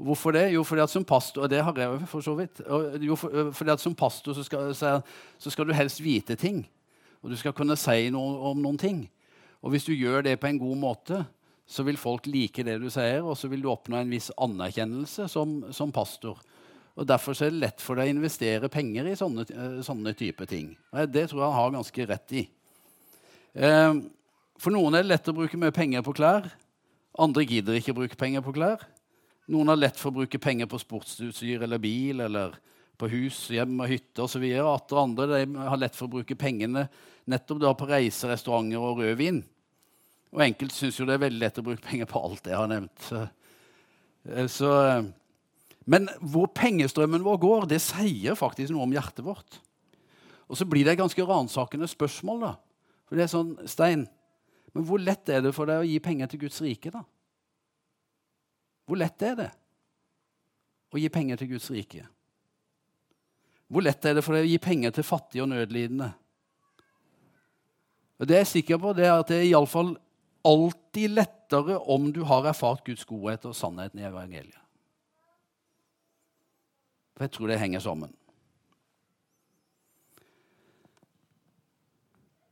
Hvorfor 0.02 0.34
det? 0.34 0.48
Jo, 0.56 0.64
fordi 0.66 0.82
at 0.82 0.92
som 0.92 1.06
pastor 1.06 1.46
og 1.46 1.52
det 1.52 1.62
har 1.62 1.78
jeg 1.78 2.10
for 2.10 2.26
så 2.26 2.34
vidt, 2.38 2.60
jo, 3.06 3.14
for, 3.18 3.52
fordi 3.54 3.74
at 3.76 3.86
som 3.86 3.94
pastor 3.98 4.34
så 4.34 4.42
skal, 4.46 4.74
så 4.74 5.54
skal, 5.54 5.70
du 5.70 5.78
helst 5.78 6.02
vite 6.02 6.34
ting. 6.38 6.64
Og 7.22 7.30
du 7.30 7.38
skal 7.38 7.54
kunne 7.54 7.78
si 7.78 8.10
noe 8.14 8.50
om 8.50 8.62
noen 8.62 8.82
ting. 8.82 9.04
Og 9.62 9.74
hvis 9.74 9.86
du 9.86 9.94
gjør 9.94 10.26
det 10.26 10.40
på 10.42 10.50
en 10.50 10.58
god 10.58 10.78
måte, 10.82 11.22
så 11.70 11.86
vil 11.86 11.98
folk 12.00 12.26
like 12.26 12.66
det 12.66 12.80
du 12.82 12.90
sier, 12.90 13.22
og 13.22 13.38
så 13.38 13.50
vil 13.50 13.62
du 13.62 13.70
oppnå 13.70 14.00
en 14.00 14.10
viss 14.10 14.32
anerkjennelse 14.34 15.30
som, 15.30 15.60
som 15.70 15.94
pastor. 15.94 16.38
Og 16.98 17.06
Derfor 17.06 17.36
er 17.38 17.52
det 17.52 17.62
lett 17.62 17.82
for 17.82 17.98
deg 17.98 18.10
å 18.10 18.16
investere 18.16 18.70
penger 18.72 19.06
i 19.06 19.16
sånne, 19.18 19.44
sånne 19.86 20.14
type 20.18 20.46
ting. 20.50 20.72
Det 20.90 21.28
tror 21.30 21.44
jeg 21.44 21.46
han 21.46 21.58
har 21.60 21.74
ganske 21.76 22.06
rett 22.10 22.34
i. 22.34 22.42
Eh, 23.54 24.00
for 24.58 24.74
noen 24.74 24.98
er 24.98 25.04
det 25.04 25.12
lett 25.12 25.30
å 25.30 25.36
bruke 25.36 25.60
mye 25.60 25.74
penger 25.74 26.02
på 26.02 26.16
klær. 26.18 26.48
Andre 27.18 27.46
gidder 27.46 27.78
ikke 27.78 27.94
å 27.94 28.00
bruke 28.00 28.18
penger 28.18 28.42
på 28.42 28.54
klær. 28.56 28.82
Noen 29.48 29.70
har 29.70 29.78
lett 29.78 29.98
for 29.98 30.10
å 30.10 30.18
bruke 30.18 30.40
penger 30.42 30.66
på 30.70 30.80
sportsutstyr 30.82 31.62
eller 31.64 31.80
bil 31.80 32.24
eller 32.26 32.58
på 32.98 33.08
hus, 33.12 33.44
hjem 33.54 33.78
og 33.78 33.92
hytte 33.92 34.24
osv. 34.26 34.42
Atter 34.58 34.98
andre 35.00 35.44
har 35.70 35.78
lett 35.78 35.94
for 35.96 36.08
å 36.08 36.16
bruke 36.18 36.36
pengene 36.38 36.88
nettopp 37.30 37.62
da 37.62 37.72
på 37.78 37.86
reiser, 37.88 38.32
restauranter 38.32 38.82
og 38.82 39.04
rødvin. 39.04 39.40
Og 40.34 40.42
enkelte 40.44 40.76
syns 40.76 40.98
jo 40.98 41.06
det 41.08 41.16
er 41.16 41.24
veldig 41.28 41.40
lett 41.40 41.60
å 41.62 41.64
bruke 41.64 41.84
penger 41.86 42.10
på 42.10 42.20
alt 42.20 42.42
det 42.44 42.52
jeg 42.52 42.60
har 42.60 42.70
nevnt. 42.74 43.06
Så, 43.06 43.22
eh, 44.34 44.50
så, 44.52 44.72
men 45.88 46.08
hvor 46.20 46.50
pengestrømmen 46.52 47.24
vår 47.24 47.38
går, 47.40 47.66
det 47.70 47.80
sier 47.80 48.36
faktisk 48.36 48.74
noe 48.74 48.84
om 48.84 48.92
hjertet 48.92 49.24
vårt. 49.24 49.60
Og 50.48 50.58
så 50.60 50.66
blir 50.68 50.84
det 50.84 50.94
et 50.94 51.00
ganske 51.00 51.24
ransakende 51.24 51.88
spørsmål. 51.88 52.42
da. 52.44 52.52
For 53.08 53.16
det 53.16 53.24
er 53.24 53.32
sånn, 53.32 53.54
Stein, 53.68 54.04
men 54.74 54.84
hvor 54.84 55.00
lett 55.00 55.28
er 55.32 55.40
det 55.44 55.54
for 55.56 55.68
deg 55.68 55.80
å 55.80 55.88
gi 55.88 55.96
penger 56.04 56.28
til 56.28 56.44
Guds 56.44 56.60
rike, 56.64 56.92
da? 56.92 57.00
Hvor 58.88 59.00
lett 59.00 59.24
er 59.24 59.34
det 59.36 59.48
å 60.92 61.00
gi 61.00 61.08
penger 61.12 61.40
til 61.40 61.52
Guds 61.54 61.70
rike? 61.72 62.04
Hvor 63.68 63.84
lett 63.84 64.04
er 64.08 64.16
det 64.16 64.24
for 64.24 64.36
deg 64.36 64.46
å 64.46 64.52
gi 64.52 64.60
penger 64.60 64.94
til 64.96 65.08
fattige 65.08 65.44
og 65.44 65.52
nødlidende? 65.52 66.12
Og 68.18 68.28
Det 68.28 68.38
jeg 68.38 68.44
er 68.44 68.52
sikker 68.52 68.80
på, 68.82 68.92
det 68.96 69.08
er 69.08 69.16
at 69.16 69.28
det 69.30 69.40
er 69.40 69.50
iallfall 69.50 69.92
alltid 70.48 71.12
lettere 71.16 71.76
om 71.80 72.08
du 72.12 72.24
har 72.28 72.48
erfart 72.48 72.84
Guds 72.84 73.04
godhet 73.08 73.44
og 73.48 73.56
sannheten 73.56 74.00
i 74.00 74.08
evangeliet. 74.08 74.67
For 77.18 77.26
jeg 77.26 77.34
tror 77.34 77.50
det 77.50 77.58
henger 77.58 77.82
sammen. 77.82 78.12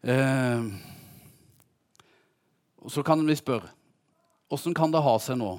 Eh, 0.03 0.67
og 2.83 2.91
så 2.91 3.03
kan 3.07 3.23
vi 3.27 3.39
spørre 3.39 3.71
åssen 4.55 4.75
kan 4.75 4.93
det 4.95 5.03
ha 5.03 5.15
seg 5.23 5.39
nå 5.41 5.57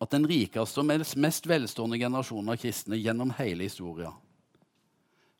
at 0.00 0.12
den 0.12 0.28
rikeste 0.28 0.80
og 0.80 0.88
mest 1.20 1.48
velstående 1.48 1.98
generasjonen 2.00 2.52
av 2.52 2.60
kristne 2.60 2.96
gjennom 3.00 3.34
hele 3.36 3.68
historien 3.68 4.14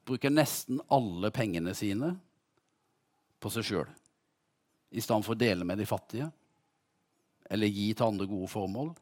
bruker 0.08 0.32
nesten 0.32 0.80
alle 0.92 1.32
pengene 1.32 1.72
sine 1.76 2.12
på 3.40 3.52
seg 3.52 3.64
sjøl, 3.68 3.88
i 4.92 5.00
stedet 5.00 5.24
for 5.24 5.36
å 5.36 5.40
dele 5.40 5.64
med 5.68 5.80
de 5.80 5.88
fattige 5.88 6.28
eller 7.52 7.70
gi 7.72 7.90
til 7.94 8.08
andre 8.08 8.28
gode 8.28 8.48
formål, 8.50 8.92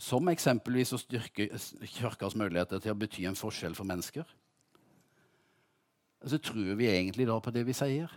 som 0.00 0.28
eksempelvis 0.32 0.94
å 0.96 1.00
styrke 1.00 1.48
kirkas 1.92 2.36
muligheter 2.38 2.80
til 2.80 2.94
å 2.94 2.98
bety 2.98 3.26
en 3.28 3.36
forskjell 3.38 3.76
for 3.76 3.88
mennesker 3.88 4.24
så 6.28 6.38
tror 6.38 6.76
vi 6.78 6.90
egentlig 6.90 7.26
da 7.28 7.38
på 7.42 7.52
det 7.54 7.64
vi 7.66 7.74
sier. 7.76 8.10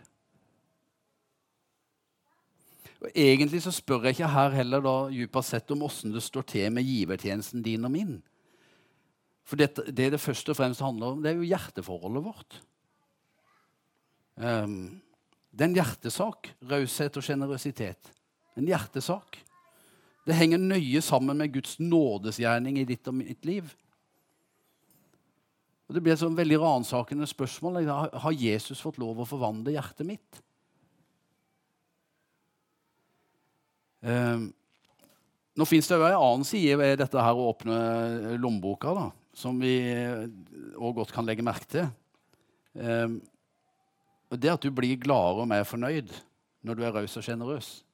Og 3.01 3.09
Egentlig 3.11 3.61
så 3.65 3.73
spør 3.75 4.07
jeg 4.07 4.17
ikke 4.17 4.31
her 4.33 4.55
heller 4.55 4.83
da 4.83 4.95
djupest 5.13 5.53
sett 5.53 5.73
om 5.73 5.83
åssen 5.85 6.13
det 6.13 6.23
står 6.25 6.45
til 6.49 6.71
med 6.73 6.87
givertjenesten 6.87 7.65
din 7.65 7.85
og 7.85 7.93
min. 7.93 8.15
For 9.45 9.59
det, 9.59 9.75
det 9.93 10.11
det 10.15 10.21
først 10.21 10.49
og 10.49 10.57
fremst 10.57 10.81
handler 10.81 11.13
om, 11.13 11.21
det 11.21 11.31
er 11.31 11.41
jo 11.41 11.49
hjerteforholdet 11.49 12.25
vårt. 12.25 12.59
Um, 14.35 15.01
det 15.53 15.65
er 15.65 15.69
en 15.69 15.77
hjertesak. 15.77 16.49
Raushet 16.65 17.19
og 17.19 17.25
sjenerøsitet. 17.25 18.09
En 18.57 18.65
hjertesak. 18.69 19.37
Det 20.25 20.35
henger 20.35 20.61
nøye 20.61 21.01
sammen 21.05 21.37
med 21.37 21.53
Guds 21.53 21.77
nådesgjerning 21.77 22.79
i 22.81 22.87
ditt 22.89 23.05
og 23.07 23.17
mitt 23.19 23.45
liv. 23.45 23.67
Og 25.85 25.93
Det 25.93 26.01
blir 26.01 26.15
et 26.15 26.21
sånn 26.21 26.37
veldig 26.37 26.57
ransakende 26.63 27.27
spørsmål. 27.29 27.83
Har 27.85 28.33
Jesus 28.33 28.81
fått 28.81 28.97
lov 28.97 29.21
å 29.21 29.27
forvandle 29.29 29.75
hjertet 29.75 30.07
mitt? 30.07 30.41
Um, 34.05 34.49
nå 35.57 35.65
fins 35.65 35.87
det 35.89 35.97
jo 35.97 36.05
en 36.05 36.17
annen 36.17 36.45
side 36.45 36.73
ved 36.77 36.99
dette 37.01 37.21
her 37.21 37.37
å 37.37 37.47
åpne 37.51 37.77
lommeboka, 38.41 38.93
da, 38.97 39.05
som 39.33 39.57
vi 39.61 39.77
òg 40.75 40.99
godt 40.99 41.13
kan 41.13 41.25
legge 41.25 41.45
merke 41.45 41.69
til. 41.69 41.87
Um, 42.73 43.21
Det 44.35 44.51
at 44.51 44.65
du 44.65 44.71
blir 44.73 44.97
gladere 44.99 45.45
og 45.45 45.47
mer 45.47 45.63
fornøyd 45.63 46.09
når 46.65 46.75
du 46.75 46.81
er 46.83 46.95
raus 46.97 47.13
og 47.15 47.23
sjenerøs, 47.23 47.84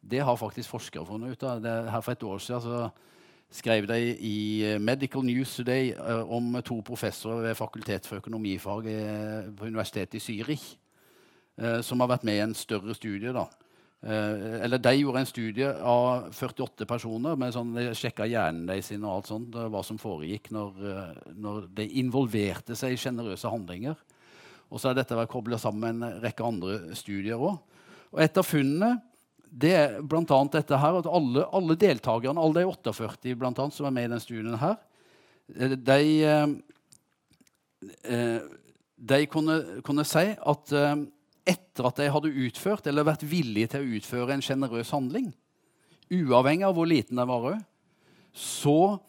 det 0.00 0.22
har 0.24 0.36
faktisk 0.36 0.70
forskere 0.72 1.06
funnet 1.06 1.36
ut 1.36 1.42
av. 1.44 1.64
Her 1.64 2.00
For 2.00 2.12
et 2.12 2.22
år 2.22 2.38
siden 2.38 2.62
så 2.64 2.90
skrev 3.50 3.86
de 3.90 3.98
i 4.14 4.62
eh, 4.64 4.78
Medical 4.80 5.24
News 5.26 5.56
Today 5.56 5.92
uh, 5.98 6.22
om 6.32 6.54
to 6.62 6.80
professorer 6.86 7.48
ved 7.48 7.56
Fakultet 7.58 8.06
for 8.06 8.22
økonomifag 8.22 8.86
uh, 8.86 9.50
på 9.56 9.66
Universitetet 9.66 10.20
i 10.20 10.22
Zürich, 10.22 10.76
som 11.84 12.00
har 12.00 12.08
vært 12.08 12.22
med 12.24 12.38
i 12.38 12.40
en 12.40 12.54
større 12.56 12.94
studie. 12.96 13.34
da. 13.36 13.42
eller 14.00 14.78
De 14.78 14.94
gjorde 14.96 15.20
en 15.20 15.26
studie 15.26 15.66
av 15.68 16.30
48 16.32 16.86
personer. 16.86 17.36
med 17.36 17.52
sånn, 17.52 17.74
De 17.74 17.90
sjekka 17.92 18.24
hjernen 18.24 18.64
deres 18.66 18.90
og 18.92 19.04
alt 19.04 19.26
sånt, 19.26 19.52
hva 19.52 19.82
som 19.84 19.98
foregikk 19.98 20.48
når, 20.50 20.72
når 21.36 21.66
de 21.76 21.86
involverte 22.00 22.72
seg 22.74 22.94
i 22.94 22.96
sjenerøse 22.96 23.50
handlinger. 23.50 23.94
Og 24.70 24.80
så 24.80 24.88
har 24.88 24.94
dette 24.94 25.26
kobla 25.28 25.58
sammen 25.58 25.98
med 25.98 26.14
en 26.14 26.22
rekke 26.22 26.46
andre 26.46 26.94
studier 26.96 27.36
òg. 27.36 27.58
Og 28.14 28.22
et 28.24 28.40
av 28.40 28.46
funnene 28.46 28.94
det 29.50 29.72
er 29.74 29.98
bl.a. 30.06 30.38
dette 30.52 30.78
her 30.78 30.98
at 31.00 31.08
alle, 31.10 31.44
alle 31.54 31.76
deltakerne, 31.78 32.40
alle 32.40 32.62
de 32.62 32.70
48 32.70 33.34
blant 33.38 33.58
annet, 33.58 33.74
som 33.74 33.88
er 33.88 33.94
med 33.96 34.06
i 34.06 34.10
denne 34.10 34.22
studien, 34.22 34.58
her, 34.60 34.76
eh, 35.56 35.74
de, 35.74 36.00
eh, 36.30 36.54
eh, 38.14 38.40
de 39.10 39.20
kunne, 39.32 39.58
kunne, 39.86 40.06
si 40.06 40.26
at 40.38 40.74
etter 41.50 41.88
at 41.88 41.98
de 41.98 42.10
hadde 42.14 42.34
utført 42.46 42.86
eller 42.86 43.08
vært 43.08 43.26
villige 43.26 43.72
til 43.72 43.82
å 43.82 43.98
utføre 43.98 44.36
en 44.36 44.44
sjenerøs 44.44 44.92
handling, 44.94 45.32
uavhengig 46.10 46.66
av 46.68 46.76
hvor 46.76 46.90
liten 46.90 47.18
den 47.18 47.30
var, 47.30 47.62
så 48.36 49.00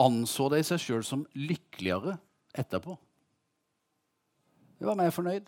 anså 0.00 0.48
de 0.52 0.62
seg 0.66 0.82
sjøl 0.82 1.04
som 1.06 1.22
lykkeligere 1.36 2.16
etterpå. 2.56 2.96
De 4.76 4.88
var 4.88 4.98
mer 4.98 5.14
fornøyd 5.14 5.46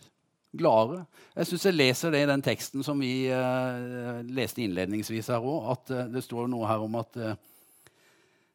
gladere. 0.57 1.03
Jeg 1.35 1.49
syns 1.49 1.67
jeg 1.67 1.77
leser 1.77 2.13
det 2.13 2.23
i 2.23 2.29
den 2.29 2.43
teksten 2.45 2.85
som 2.85 2.99
vi 3.01 3.29
uh, 3.29 4.19
leste 4.33 4.63
innledningsvis 4.63 5.29
her 5.33 5.45
òg, 5.45 5.69
at 5.75 5.93
uh, 5.93 6.03
det 6.13 6.25
står 6.25 6.49
noe 6.51 6.67
her 6.69 6.85
om 6.85 6.99
at 6.99 7.21
uh, 7.21 7.37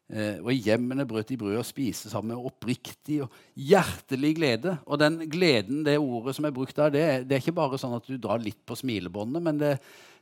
og 0.05 0.51
i 0.53 0.59
hjemmene 0.61 1.01
brøt 1.09 1.31
de 1.31 1.35
brød 1.41 1.55
og 1.57 1.65
spiste 1.65 2.11
sammen 2.11 2.35
med 2.35 2.45
oppriktig 2.45 3.23
og 3.25 3.39
hjertelig 3.57 4.35
glede. 4.37 4.75
Og 4.85 4.99
den 5.01 5.15
gleden, 5.33 5.79
det 5.87 5.95
ordet 5.97 6.35
som 6.37 6.45
er 6.45 6.53
brukt 6.53 6.77
der, 6.77 6.91
det, 6.93 7.05
det 7.25 7.33
er 7.33 7.41
ikke 7.41 7.55
bare 7.57 7.79
sånn 7.81 7.95
at 7.97 8.05
du 8.05 8.19
drar 8.21 8.43
litt 8.43 8.59
på 8.69 8.77
smilebåndet, 8.77 9.41
men 9.41 9.57
det, 9.57 9.71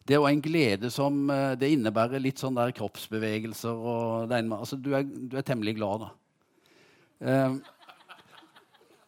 det 0.08 0.16
er 0.16 0.24
òg 0.24 0.30
en 0.30 0.46
glede 0.46 0.88
som 0.88 1.28
det 1.60 1.74
innebærer 1.76 2.24
litt 2.24 2.40
sånn 2.40 2.56
der 2.56 2.72
kroppsbevegelser. 2.80 3.76
og 3.76 4.32
en, 4.32 4.56
altså, 4.56 4.80
du, 4.80 4.94
er, 4.96 5.04
du, 5.04 5.36
er, 5.36 5.44
temmelig 5.44 5.76
glad, 5.82 6.08
da. 6.08 7.52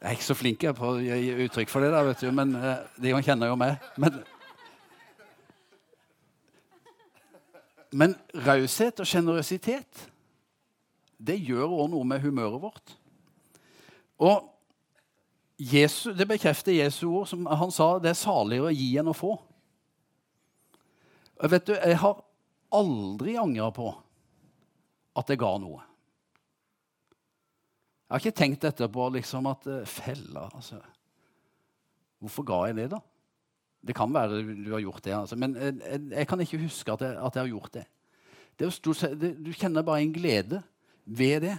Jeg 0.06 0.12
er 0.12 0.18
ikke 0.20 0.28
så 0.28 0.36
flink 0.38 0.64
på 0.78 0.86
å 0.86 0.98
gi 1.02 1.32
uttrykk 1.48 1.72
for 1.72 1.82
det, 1.82 1.88
der, 1.90 2.04
vet 2.06 2.20
du, 2.22 2.28
men 2.30 2.52
uh, 2.54 2.76
de 3.02 3.10
kjenner 3.26 3.50
jo 3.50 3.56
meg. 3.58 3.80
Men, 3.98 4.20
men 7.90 8.14
raushet 8.46 9.02
og 9.02 9.10
sjenerøsitet, 9.10 10.04
det 11.18 11.40
gjør 11.42 11.74
òg 11.74 11.90
noe 11.96 12.06
med 12.06 12.22
humøret 12.22 12.62
vårt. 12.68 12.94
Og 14.22 14.46
Jesus, 15.58 16.14
det 16.14 16.30
bekrefter 16.30 16.78
Jesu 16.78 17.08
ord. 17.10 17.26
som 17.34 17.50
Han 17.50 17.74
sa 17.74 17.96
det 17.98 18.14
er 18.14 18.22
saligere 18.22 18.70
å 18.70 18.78
gi 18.78 18.92
enn 19.02 19.10
å 19.10 19.18
få. 19.18 19.34
Vet 21.50 21.66
du, 21.66 21.74
Jeg 21.74 21.98
har 22.06 22.22
aldri 22.70 23.40
angra 23.42 23.74
på 23.74 23.90
at 25.18 25.34
jeg 25.34 25.42
ga 25.42 25.56
noe. 25.58 25.82
Jeg 28.06 28.14
har 28.14 28.22
ikke 28.22 28.38
tenkt 28.38 28.66
etterpå 28.68 29.08
liksom 29.16 29.48
at 29.50 29.66
uh, 29.66 29.82
Fella, 29.90 30.46
altså 30.54 30.78
Hvorfor 32.22 32.46
ga 32.48 32.60
jeg 32.70 32.78
det, 32.78 32.86
da? 32.94 33.00
Det 33.86 33.96
kan 33.98 34.14
være 34.14 34.42
du 34.42 34.72
har 34.72 34.82
gjort 34.82 35.04
det, 35.06 35.14
altså. 35.14 35.36
men 35.38 35.56
jeg, 35.58 35.76
jeg, 35.82 36.02
jeg 36.12 36.28
kan 36.28 36.42
ikke 36.42 36.62
huske 36.64 36.94
at 36.94 37.02
jeg, 37.02 37.18
at 37.18 37.36
jeg 37.36 37.44
har 37.44 37.50
gjort 37.52 37.74
det. 37.74 37.84
det, 38.60 38.70
stort, 38.74 39.04
det 39.22 39.36
du 39.46 39.52
kjenner 39.54 39.86
bare 39.86 40.02
en 40.02 40.14
glede 40.14 40.62
ved 41.06 41.42
det. 41.42 41.58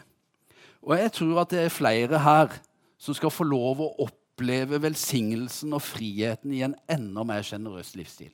Og 0.83 0.99
jeg 0.99 1.13
tror 1.13 1.43
at 1.43 1.51
det 1.51 1.61
er 1.65 1.75
flere 1.75 2.19
her 2.19 2.57
som 2.99 3.15
skal 3.15 3.31
få 3.31 3.47
lov 3.47 3.83
å 3.83 3.91
oppleve 4.07 4.81
velsignelsen 4.83 5.75
og 5.77 5.85
friheten 5.85 6.55
i 6.55 6.65
en 6.67 6.75
enda 6.91 7.25
mer 7.27 7.47
sjenerøs 7.47 7.95
livsstil. 7.99 8.33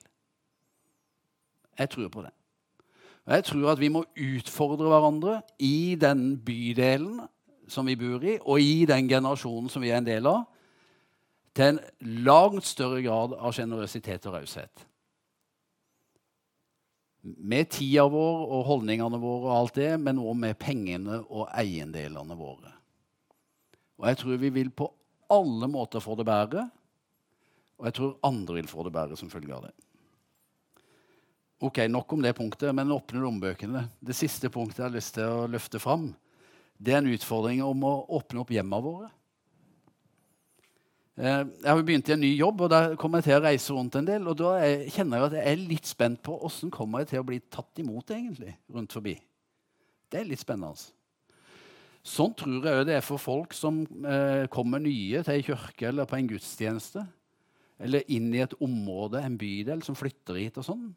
Jeg 1.79 1.91
tror 1.91 2.09
på 2.13 2.25
det. 2.25 2.33
Og 3.27 3.37
jeg 3.37 3.45
tror 3.51 3.73
at 3.73 3.81
vi 3.81 3.91
må 3.93 4.05
utfordre 4.05 4.89
hverandre 4.91 5.37
i 5.63 5.95
den 6.01 6.35
bydelen 6.43 7.23
som 7.73 7.89
vi 7.89 7.97
bor 7.99 8.23
i, 8.25 8.37
og 8.39 8.61
i 8.61 8.85
den 8.89 9.09
generasjonen 9.11 9.71
som 9.73 9.85
vi 9.85 9.91
er 9.93 10.01
en 10.01 10.09
del 10.09 10.29
av, 10.29 10.45
til 11.53 11.75
en 11.75 11.81
langt 12.25 12.65
større 12.65 13.03
grad 13.05 13.37
av 13.37 13.53
sjenerøsitet 13.57 14.29
og 14.29 14.39
raushet. 14.39 14.87
Med 17.23 17.71
tida 17.71 18.07
vår 18.11 18.47
og 18.49 18.65
holdningene 18.67 19.21
våre 19.23 19.51
og 19.51 19.57
alt 19.57 19.77
det, 19.79 19.91
men 20.01 20.21
òg 20.23 20.39
med 20.39 20.59
pengene 20.59 21.21
og 21.29 21.51
eiendelene 21.53 22.39
våre. 22.39 22.73
Og 24.01 24.09
jeg 24.09 24.19
tror 24.19 24.41
vi 24.43 24.51
vil 24.57 24.73
på 24.75 24.89
alle 25.33 25.69
måter 25.71 26.03
få 26.03 26.17
det 26.19 26.27
bedre, 26.27 26.67
og 27.79 27.89
jeg 27.89 27.97
tror 27.99 28.19
andre 28.27 28.59
vil 28.59 28.71
få 28.71 28.85
det 28.87 28.95
bedre 28.95 29.19
som 29.19 29.31
følge 29.31 29.55
av 29.55 29.69
det. 29.69 29.73
Ok, 31.63 31.79
Nok 31.87 32.13
om 32.13 32.23
det 32.25 32.35
punktet, 32.35 32.75
men 32.75 32.91
åpne 32.91 33.23
lommebøkene. 33.23 33.85
Det 34.03 34.17
siste 34.19 34.51
punktet 34.51 34.81
jeg 34.81 34.89
har 34.89 34.97
lyst 34.97 35.15
til 35.15 35.31
å 35.31 35.47
løfte 35.51 35.79
fram, 35.79 36.09
det 36.83 36.95
er 36.95 37.03
en 37.03 37.13
utfordring 37.15 37.61
om 37.63 37.85
å 37.87 37.93
åpne 38.19 38.43
opp 38.43 38.51
hjemmene 38.51 38.85
våre. 38.85 39.11
Eh, 41.21 41.43
jeg 41.45 41.69
har 41.69 41.83
begynt 41.85 42.09
i 42.09 42.15
en 42.17 42.25
ny 42.25 42.33
jobb, 42.35 42.65
og 42.65 42.73
der 42.73 42.97
kommer 42.99 43.21
jeg 43.21 43.29
til 43.29 43.37
å 43.37 43.45
reise 43.45 43.77
rundt 43.77 43.99
en 44.01 44.09
del. 44.09 44.27
Og 44.27 44.39
da 44.41 44.57
kjenner 44.91 45.21
jeg 45.21 45.29
at 45.29 45.37
jeg 45.39 45.53
er 45.53 45.63
litt 45.69 45.91
spent 45.91 46.23
på 46.27 46.39
åssen 46.49 46.73
kommer 46.75 47.07
til 47.07 47.23
å 47.23 47.29
bli 47.29 47.39
tatt 47.53 47.83
imot 47.83 48.11
egentlig, 48.17 48.57
rundt 48.73 48.97
forbi. 48.97 49.15
Det 50.11 50.21
er 50.21 50.29
litt 50.29 50.43
spennende. 50.43 50.91
Sånn 52.03 52.33
tror 52.35 52.67
jeg 52.67 52.87
det 52.89 52.97
er 52.99 53.05
for 53.07 53.23
folk 53.23 53.55
som 53.55 53.85
eh, 53.87 54.49
kommer 54.51 54.83
nye 54.83 55.23
til 55.23 55.37
ei 55.37 55.45
kirke 55.47 55.87
eller 55.93 56.09
på 56.11 56.19
en 56.19 56.33
gudstjeneste. 56.33 57.05
Eller 57.83 58.09
inn 58.15 58.27
i 58.35 58.43
et 58.43 58.57
område, 58.63 59.23
en 59.23 59.39
bydel, 59.39 59.85
som 59.87 59.99
flytter 59.99 60.41
hit 60.41 60.59
og 60.59 60.67
sånn. 60.67 60.91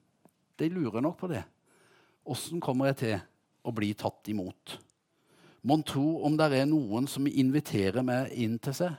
De 0.58 0.70
lurer 0.72 1.04
nok 1.06 1.20
på 1.22 1.30
det. 1.30 1.44
Åssen 2.26 2.62
kommer 2.64 2.90
jeg 2.90 3.02
til 3.04 3.16
å 3.66 3.74
bli 3.76 3.94
tatt 3.98 4.34
imot? 4.34 4.80
Mon 5.66 5.82
tro 5.82 6.22
om 6.28 6.36
det 6.38 6.52
er 6.54 6.68
noen 6.70 7.08
som 7.10 7.26
inviterer 7.26 8.06
meg 8.06 8.30
inn 8.38 8.60
til 8.62 8.76
seg? 8.78 8.94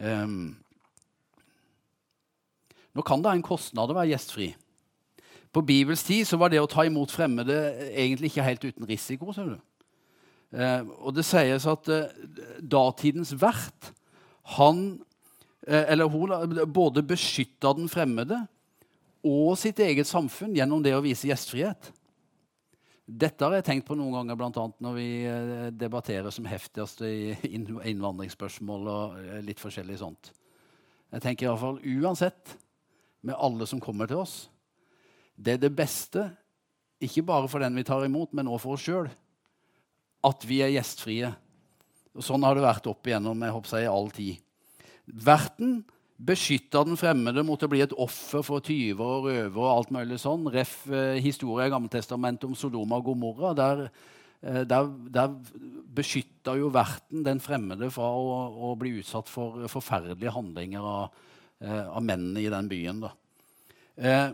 Um, 0.00 0.54
nå 2.96 3.04
kan 3.04 3.20
det 3.20 3.28
ha 3.28 3.36
en 3.36 3.44
kostnad 3.44 3.92
å 3.92 3.96
være 3.98 4.14
gjestfri. 4.14 4.48
På 5.52 5.60
Bibels 5.60 6.06
tid 6.08 6.24
så 6.24 6.38
var 6.40 6.48
det 6.52 6.62
å 6.62 6.70
ta 6.70 6.86
imot 6.88 7.12
fremmede 7.12 7.58
egentlig 7.90 8.32
ikke 8.32 8.48
helt 8.48 8.64
uten 8.64 8.88
risiko. 8.88 9.32
ser 9.36 9.52
du. 9.52 9.58
Uh, 10.52 10.88
og 11.04 11.16
det 11.16 11.28
sies 11.28 11.68
at 11.68 11.92
uh, 11.92 12.08
datidens 12.60 13.32
vert 13.36 13.92
han, 14.56 15.02
uh, 15.68 15.84
eller 15.84 16.08
hun 16.08 16.64
både 16.72 17.04
beskytta 17.04 17.76
den 17.76 17.92
fremmede 17.92 18.40
og 19.22 19.52
sitt 19.60 19.78
eget 19.80 20.08
samfunn 20.08 20.56
gjennom 20.56 20.80
det 20.84 20.96
å 20.96 21.04
vise 21.04 21.28
gjestfrihet. 21.28 21.92
Dette 23.12 23.44
har 23.44 23.58
jeg 23.58 23.66
tenkt 23.66 23.86
på 23.88 23.96
noen 23.98 24.14
ganger, 24.14 24.38
bl.a. 24.38 24.66
når 24.80 24.94
vi 24.96 25.06
eh, 25.28 25.66
debatterer 25.76 26.32
som 26.32 26.46
heftigst 26.48 27.02
i 27.04 27.34
innvandringsspørsmål 27.58 28.88
og 28.88 29.18
eh, 29.20 29.40
litt 29.44 29.60
forskjellig 29.60 29.98
sånt. 30.00 30.30
Jeg 31.12 31.24
tenker 31.24 31.46
i 31.46 31.50
hvert 31.50 31.60
fall 31.60 31.80
uansett, 31.82 32.54
med 33.22 33.38
alle 33.38 33.68
som 33.70 33.78
kommer 33.78 34.08
til 34.10 34.18
oss 34.18 34.48
Det 35.38 35.52
er 35.54 35.60
det 35.62 35.68
beste, 35.78 36.24
ikke 36.98 37.22
bare 37.28 37.46
for 37.46 37.62
den 37.62 37.76
vi 37.78 37.84
tar 37.86 38.02
imot, 38.02 38.32
men 38.34 38.48
også 38.50 38.62
for 38.64 38.78
oss 38.78 38.86
sjøl, 38.86 39.10
at 40.26 40.46
vi 40.46 40.58
er 40.64 40.72
gjestfrie. 40.72 41.30
Og 42.18 42.26
sånn 42.26 42.42
har 42.46 42.58
det 42.58 42.64
vært 42.64 42.88
opp 42.90 43.06
igjennom 43.06 43.44
jeg 43.44 43.54
håper 43.54 43.76
jeg, 43.78 43.86
i 43.86 43.92
all 43.92 44.10
tid. 44.14 44.42
Verten 45.06 45.76
beskytta 46.22 46.84
den 46.86 46.98
fremmede 46.98 47.42
mot 47.46 47.62
å 47.62 47.68
bli 47.70 47.82
et 47.82 47.94
offer 48.00 48.44
for 48.46 48.62
tyver 48.64 49.02
og 49.02 49.28
røvere 49.28 49.62
og 49.62 49.70
alt 49.72 49.92
mulig 49.94 50.20
sånn. 50.22 50.46
Ref. 50.52 50.84
Eh, 50.90 51.18
i 51.18 51.32
Gammeltestamentet 51.72 52.46
om 52.48 52.54
Sodoma 52.54 53.00
og 53.00 53.10
Gomorra. 53.10 53.52
Der, 53.54 53.90
eh, 54.42 54.62
der, 54.62 54.90
der 55.10 55.34
beskytta 55.94 56.56
jo 56.58 56.70
verten 56.70 57.24
den 57.24 57.40
fremmede 57.40 57.90
fra 57.90 58.06
å, 58.06 58.70
å 58.70 58.74
bli 58.78 58.98
utsatt 59.00 59.28
for 59.28 59.66
forferdelige 59.68 60.34
handlinger 60.34 60.80
av, 60.80 61.24
eh, 61.60 61.88
av 61.88 62.02
mennene 62.02 62.40
i 62.40 62.52
den 62.52 62.70
byen. 62.70 63.02
Eh, 63.96 64.30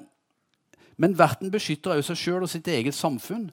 men 0.98 1.16
verten 1.16 1.50
beskytter 1.50 1.96
også 1.96 2.14
seg 2.14 2.22
sjøl 2.22 2.44
og 2.44 2.52
sitt 2.52 2.68
eget 2.68 2.96
samfunn 2.96 3.48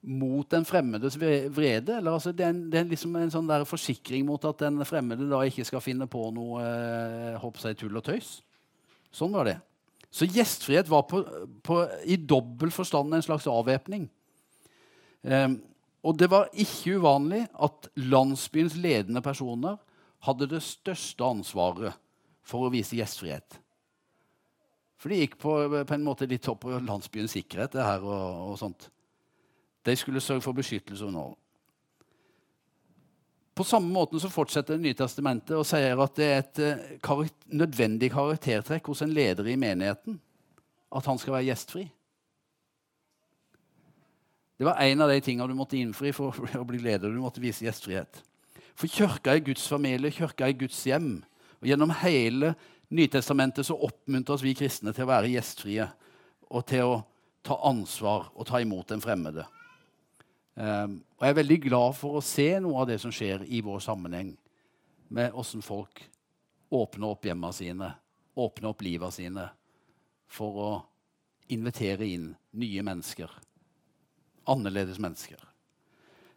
mot 0.00 0.48
den 0.50 0.64
fremmedes 0.64 1.18
vrede. 1.20 1.98
Eller, 1.98 2.12
altså, 2.12 2.32
det 2.32 2.44
er, 2.46 2.54
en, 2.54 2.62
det 2.72 2.80
er 2.80 2.88
liksom 2.88 3.16
en 3.20 3.32
sånn 3.32 3.50
forsikring 3.68 4.24
mot 4.28 4.44
at 4.48 4.62
den 4.64 4.80
fremmede 4.88 5.28
da 5.28 5.42
ikke 5.44 5.66
skal 5.68 5.84
finne 5.84 6.08
på 6.10 6.30
noe 6.34 6.62
eh, 6.64 7.50
seg, 7.60 7.76
tull 7.78 8.00
og 8.00 8.06
tøys. 8.06 8.38
Sånn 9.12 9.34
var 9.34 9.50
det. 9.50 9.58
Så 10.10 10.26
gjestfrihet 10.26 10.88
var 10.90 11.04
på, 11.10 11.22
på, 11.62 11.82
i 12.04 12.16
dobbel 12.18 12.72
forstand 12.74 13.14
en 13.14 13.22
slags 13.22 13.46
avvæpning. 13.50 14.08
Um, 15.22 15.60
og 16.00 16.16
det 16.16 16.30
var 16.32 16.48
ikke 16.56 16.96
uvanlig 16.98 17.44
at 17.60 17.90
landsbyens 18.00 18.74
ledende 18.80 19.20
personer 19.22 19.76
hadde 20.24 20.48
det 20.50 20.62
største 20.64 21.26
ansvaret 21.26 21.98
for 22.46 22.66
å 22.66 22.72
vise 22.72 22.96
gjestfrihet. 22.96 23.58
For 25.00 25.12
det 25.12 25.20
gikk 25.22 25.36
på, 25.40 25.52
på 25.86 25.96
en 25.96 26.04
måte 26.04 26.28
litt 26.28 26.48
opp 26.50 26.64
på 26.64 26.80
landsbyens 26.80 27.36
sikkerhet. 27.36 27.76
det 27.76 27.84
her 27.84 28.02
og, 28.04 28.50
og 28.50 28.58
sånt. 28.60 28.88
De 29.90 29.98
skulle 29.98 30.22
sørge 30.22 30.44
for 30.44 30.56
beskyttelse 30.56 31.04
under 31.04 31.18
Norge. 31.18 31.36
På 33.54 33.64
samme 33.66 33.92
måte 33.92 34.20
så 34.22 34.30
fortsetter 34.32 34.78
Det 34.78 34.84
nye 34.86 34.96
testamentet 34.96 35.52
og 35.58 35.66
sier 35.68 35.98
at 36.00 36.16
det 36.16 36.26
er 36.26 36.38
et 36.38 36.60
karakter, 37.02 37.36
nødvendig 37.50 38.12
karaktertrekk 38.14 38.86
hos 38.86 39.02
en 39.02 39.12
leder 39.12 39.50
i 39.50 39.58
menigheten 39.58 40.20
at 40.90 41.06
han 41.06 41.18
skal 41.18 41.36
være 41.36 41.50
gjestfri. 41.50 41.84
Det 44.58 44.66
var 44.66 44.80
en 44.82 45.00
av 45.00 45.10
de 45.10 45.20
tingene 45.24 45.48
du 45.48 45.56
måtte 45.58 45.78
innfri 45.78 46.12
for 46.12 46.36
å 46.60 46.66
bli 46.68 46.80
leder. 46.82 47.10
Du 47.12 47.20
måtte 47.22 47.42
vise 47.42 47.64
gjestfrihet. 47.66 48.22
For 48.78 48.90
kirka 48.90 49.34
er 49.34 49.44
Guds 49.44 49.66
familie, 49.68 50.12
kirka 50.14 50.48
er 50.48 50.56
Guds 50.56 50.80
hjem. 50.86 51.18
Og 51.60 51.68
Gjennom 51.68 51.92
hele 52.02 52.54
Nytestamentet 52.90 53.68
så 53.68 53.76
oppmuntres 53.86 54.42
vi 54.42 54.50
kristne 54.58 54.90
til 54.90 55.04
å 55.06 55.10
være 55.12 55.28
gjestfrie 55.30 55.84
og 56.50 56.64
til 56.66 56.88
å 56.88 56.96
ta 57.46 57.54
ansvar 57.68 58.32
og 58.34 58.48
ta 58.48 58.58
imot 58.58 58.90
den 58.90 59.02
fremmede. 59.04 59.44
Um, 60.54 61.00
og 61.16 61.24
jeg 61.24 61.32
er 61.32 61.38
veldig 61.38 61.58
glad 61.68 61.96
for 61.96 62.18
å 62.18 62.24
se 62.24 62.48
noe 62.60 62.82
av 62.82 62.88
det 62.90 62.98
som 63.02 63.12
skjer 63.14 63.46
i 63.48 63.62
vår 63.64 63.82
sammenheng, 63.84 64.34
med 65.10 65.34
åssen 65.34 65.62
folk 65.64 66.02
åpner 66.70 67.10
opp 67.10 67.26
hjemmene 67.26 67.54
sine, 67.54 67.90
åpner 68.38 68.70
opp 68.70 68.82
livet 68.86 69.14
sine, 69.14 69.46
for 70.30 70.58
å 70.62 70.72
invitere 71.50 72.06
inn 72.06 72.30
nye 72.58 72.82
mennesker. 72.86 73.30
Annerledes 74.50 75.00
mennesker. 75.02 75.40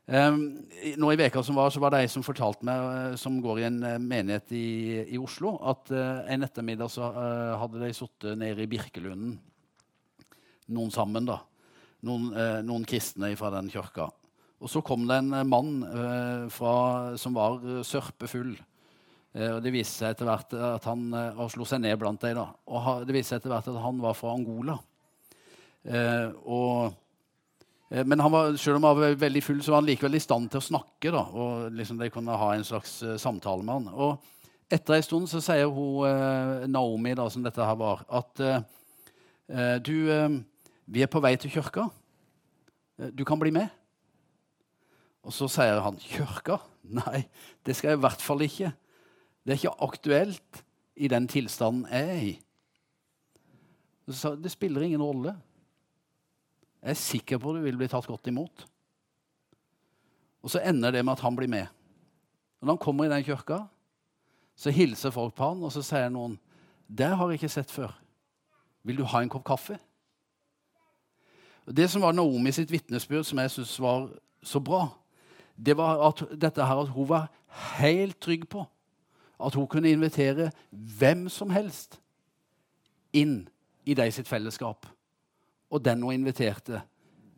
Um, 0.04 0.66
nå 1.00 1.12
I 1.14 1.20
veka 1.22 1.40
som 1.46 1.56
var, 1.56 1.70
så 1.72 1.80
var 1.80 1.94
det 1.94 2.02
ei 2.04 2.10
som 2.12 2.26
fortalte 2.26 2.66
meg, 2.68 2.82
uh, 2.84 3.14
som 3.20 3.38
går 3.44 3.62
i 3.62 3.68
en 3.70 3.78
uh, 3.86 4.02
menighet 4.02 4.52
i, 4.52 4.66
i, 5.06 5.20
Oslo, 5.22 5.56
at 5.64 5.94
uh, 5.96 6.26
en 6.28 6.44
ettermiddag 6.44 6.92
så 6.92 7.08
hadde 7.62 7.80
de 7.80 7.94
sittet 7.96 8.36
nede 8.40 8.66
i 8.66 8.70
Birkelunden, 8.70 9.38
noen 10.76 10.92
sammen. 10.92 11.30
da, 11.30 11.40
noen, 12.04 12.30
eh, 12.36 12.60
noen 12.66 12.86
kristne 12.88 13.32
fra 13.40 13.52
den 13.56 13.72
kirka. 13.74 14.10
Og 14.64 14.72
så 14.72 14.80
kom 14.86 15.04
det 15.10 15.20
en 15.20 15.34
eh, 15.36 15.48
mann 15.48 15.84
eh, 15.84 16.46
fra, 16.54 16.76
som 17.20 17.36
var 17.36 17.60
sørpefull. 17.86 18.56
Og 19.34 19.64
det 19.66 19.72
viste 19.74 19.98
seg 19.98 20.12
etter 20.14 20.28
hvert 20.30 20.52
at 20.54 20.84
han 20.86 21.08
eh, 21.18 21.40
slo 21.50 21.66
seg 21.66 21.82
ned 21.82 21.98
blant 22.00 22.22
dem. 22.22 22.40
Og 22.70 22.84
ha, 22.86 22.98
det 23.04 23.16
viste 23.16 23.34
seg 23.34 23.42
etter 23.42 23.52
hvert 23.52 23.72
at 23.72 23.80
han 23.82 24.02
var 24.04 24.18
fra 24.18 24.36
Angola. 24.38 24.78
Og, 26.48 26.94
men 28.08 28.22
var, 28.32 28.54
selv 28.62 28.78
om 28.78 28.86
han 28.88 29.00
var 29.02 29.18
veldig 29.20 29.42
full, 29.44 29.58
så 29.66 29.74
var 29.74 29.82
han 29.82 29.90
likevel 29.90 30.16
i 30.16 30.22
stand 30.24 30.48
til 30.54 30.62
å 30.62 30.68
snakke. 30.70 31.12
Da, 31.12 31.26
og 31.34 31.74
liksom 31.76 31.98
de 32.00 32.12
kunne 32.14 32.38
ha 32.40 32.52
en 32.54 32.64
slags 32.68 32.94
samtale 33.20 33.66
med 33.66 33.74
han. 33.82 33.90
Og 33.92 34.70
etter 34.72 34.96
en 34.96 35.08
stund 35.10 35.28
så 35.34 35.42
sier 35.44 35.68
hun 35.74 36.70
Naomi, 36.72 37.18
da, 37.18 37.26
som 37.34 37.44
dette 37.44 37.68
her 37.68 37.76
var, 37.82 38.06
at 38.08 38.46
du 39.84 39.98
vi 40.86 41.04
er 41.04 41.12
på 41.12 41.22
vei 41.24 41.36
til 41.40 41.52
kirka. 41.54 41.88
Eh, 43.00 43.12
du 43.12 43.24
kan 43.28 43.40
bli 43.40 43.52
med. 43.52 43.70
Og 45.24 45.32
så 45.32 45.48
sier 45.48 45.80
han, 45.80 45.98
'Kirka? 45.98 46.58
Nei, 46.84 47.24
det 47.64 47.76
skal 47.76 47.94
jeg 47.94 47.98
i 47.98 48.04
hvert 48.04 48.22
fall 48.22 48.42
ikke.' 48.44 48.74
Det 49.44 49.52
er 49.52 49.60
ikke 49.60 49.84
aktuelt 49.84 50.64
i 50.96 51.08
den 51.12 51.28
tilstanden 51.28 51.88
jeg 51.92 52.10
er 52.10 52.22
i. 52.24 52.34
Så 54.08 54.36
det 54.40 54.52
spiller 54.52 54.82
ingen 54.82 55.04
rolle. 55.04 55.34
Jeg 56.82 56.92
er 56.92 57.00
sikker 57.00 57.40
på 57.40 57.52
at 57.52 57.60
du 57.60 57.66
vil 57.66 57.78
bli 57.78 57.90
tatt 57.92 58.08
godt 58.08 58.28
imot. 58.28 58.64
Og 60.44 60.52
så 60.52 60.64
ender 60.64 60.92
det 60.92 61.04
med 61.04 61.14
at 61.14 61.24
han 61.24 61.36
blir 61.36 61.52
med. 61.52 61.68
Når 62.62 62.72
han 62.72 62.78
kommer 62.78 63.06
i 63.06 63.12
den 63.12 63.24
kirka, 63.24 63.66
så 64.56 64.72
hilser 64.72 65.12
folk 65.12 65.36
på 65.36 65.50
han, 65.50 65.64
og 65.64 65.72
så 65.72 65.84
sier 65.84 66.12
noen 66.12 66.40
det 66.88 67.10
har 67.16 67.32
jeg 67.32 67.40
ikke 67.42 67.52
sett 67.52 67.72
før. 67.72 67.92
Vil 68.84 69.00
du 69.00 69.04
ha 69.08 69.22
en 69.24 69.32
kopp 69.32 69.44
kaffe? 69.48 69.80
Det 71.66 71.88
som 71.90 72.04
var 72.04 72.14
Naomi 72.14 72.52
sitt 72.52 72.72
vitnesbyrd, 72.72 73.26
som 73.26 73.40
jeg 73.40 73.52
syns 73.52 73.80
var 73.80 74.10
så 74.44 74.60
bra, 74.60 74.88
det 75.56 75.78
var 75.78 76.02
at, 76.10 76.24
dette 76.42 76.66
her, 76.66 76.82
at 76.84 76.92
hun 76.92 77.08
var 77.10 77.30
helt 77.78 78.20
trygg 78.22 78.48
på 78.50 78.66
at 79.44 79.56
hun 79.56 79.68
kunne 79.68 79.92
invitere 79.92 80.52
hvem 80.72 81.28
som 81.32 81.52
helst 81.54 82.00
inn 83.14 83.44
i 83.86 83.96
de 83.96 84.08
sitt 84.12 84.28
fellesskap. 84.28 84.88
Og 85.74 85.84
den 85.84 86.04
hun 86.04 86.14
inviterte, 86.14 86.82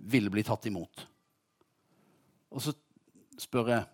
ville 0.05 0.29
bli 0.29 0.43
tatt 0.45 0.65
imot. 0.69 1.05
Og 2.53 2.61
så 2.61 2.73
spør 3.41 3.71
jeg 3.71 3.85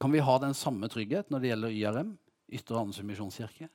kan 0.00 0.12
vi 0.12 0.22
ha 0.24 0.34
den 0.40 0.54
samme 0.56 0.88
trygghet 0.88 1.30
når 1.30 1.40
det 1.40 1.50
gjelder 1.50 1.76
YRM, 1.76 2.10
Ytre 2.50 2.80
Andesund 2.80 3.08
misjonskirke. 3.08 3.68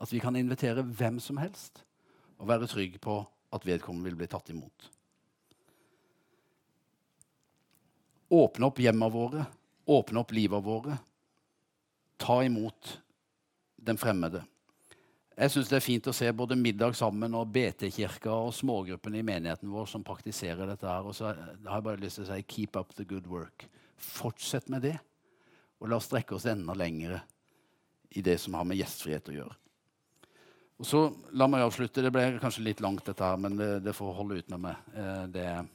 At 0.00 0.12
vi 0.12 0.20
kan 0.22 0.36
invitere 0.36 0.82
hvem 0.82 1.18
som 1.20 1.38
helst 1.40 1.82
og 2.38 2.48
være 2.48 2.68
trygg 2.70 2.96
på 3.02 3.20
at 3.50 3.66
vedkommende 3.66 4.10
vil 4.10 4.18
bli 4.20 4.28
tatt 4.30 4.50
imot. 4.52 4.90
Åpne 8.28 8.68
opp 8.68 8.80
hjemmene 8.82 9.12
våre, 9.12 9.46
åpne 9.88 10.20
opp 10.20 10.34
livet 10.36 10.64
våre. 10.64 10.98
Ta 12.20 12.42
imot 12.44 12.98
den 13.76 13.96
fremmede. 13.96 14.42
Jeg 15.38 15.52
syns 15.54 15.68
det 15.70 15.76
er 15.78 15.84
fint 15.84 16.08
å 16.10 16.12
se 16.16 16.28
både 16.34 16.56
Middag 16.58 16.96
sammen 16.98 17.36
og 17.38 17.52
BT-kirka 17.54 18.32
og 18.34 18.50
smågruppene 18.56 19.20
i 19.20 19.26
menigheten 19.26 19.70
vår 19.70 19.86
som 19.86 20.04
praktiserer 20.04 20.66
dette. 20.66 20.86
her. 20.86 21.06
Og 21.06 21.14
så 21.14 21.30
har 21.30 21.76
jeg 21.78 21.86
bare 21.86 22.02
lyst 22.02 22.18
til 22.18 22.26
å 22.26 22.32
si 22.32 22.42
keep 22.42 22.76
up 22.76 22.94
the 22.98 23.06
good 23.06 23.26
work. 23.30 23.68
Fortsett 23.96 24.68
med 24.68 24.82
det. 24.82 24.96
Og 25.78 25.88
la 25.88 25.96
oss 25.96 26.10
strekke 26.10 26.34
oss 26.34 26.48
enda 26.50 26.74
lenger 26.74 27.20
i 28.10 28.20
det 28.20 28.38
som 28.42 28.58
har 28.58 28.66
med 28.66 28.80
gjestfrihet 28.80 29.30
å 29.30 29.36
gjøre. 29.36 29.56
Og 30.78 30.86
så 30.86 31.00
La 31.34 31.48
meg 31.50 31.64
avslutte. 31.64 32.02
Det 32.04 32.12
ble 32.14 32.38
kanskje 32.42 32.64
litt 32.66 32.82
langt, 32.84 33.04
dette 33.06 33.24
her, 33.24 33.38
men 33.40 33.58
det, 33.58 33.70
det 33.86 33.96
får 33.96 34.14
holde 34.14 34.38
ut 34.38 34.52
med 34.54 34.62
meg. 34.68 34.86
Eh, 34.94 35.24
det 35.34 35.44
er 35.50 35.66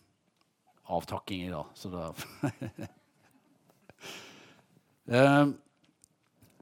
avtakking 0.94 1.46
i 1.46 1.52
dag, 1.52 1.70
så 1.80 1.92
da 1.92 2.08
eh, 5.20 5.46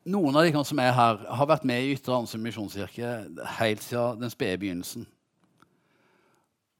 Noen 0.01 0.37
av 0.37 0.47
de 0.47 0.63
som 0.65 0.79
er 0.81 0.93
her, 0.97 1.19
har 1.29 1.49
vært 1.49 1.65
med 1.69 1.83
i 1.83 1.91
Ytre 1.93 2.15
Ansund 2.17 2.41
misjonskirke 2.41 3.09
helt 3.59 3.83
siden 3.85 4.23
den 4.23 4.33
spede 4.33 4.57
begynnelsen. 4.57 5.05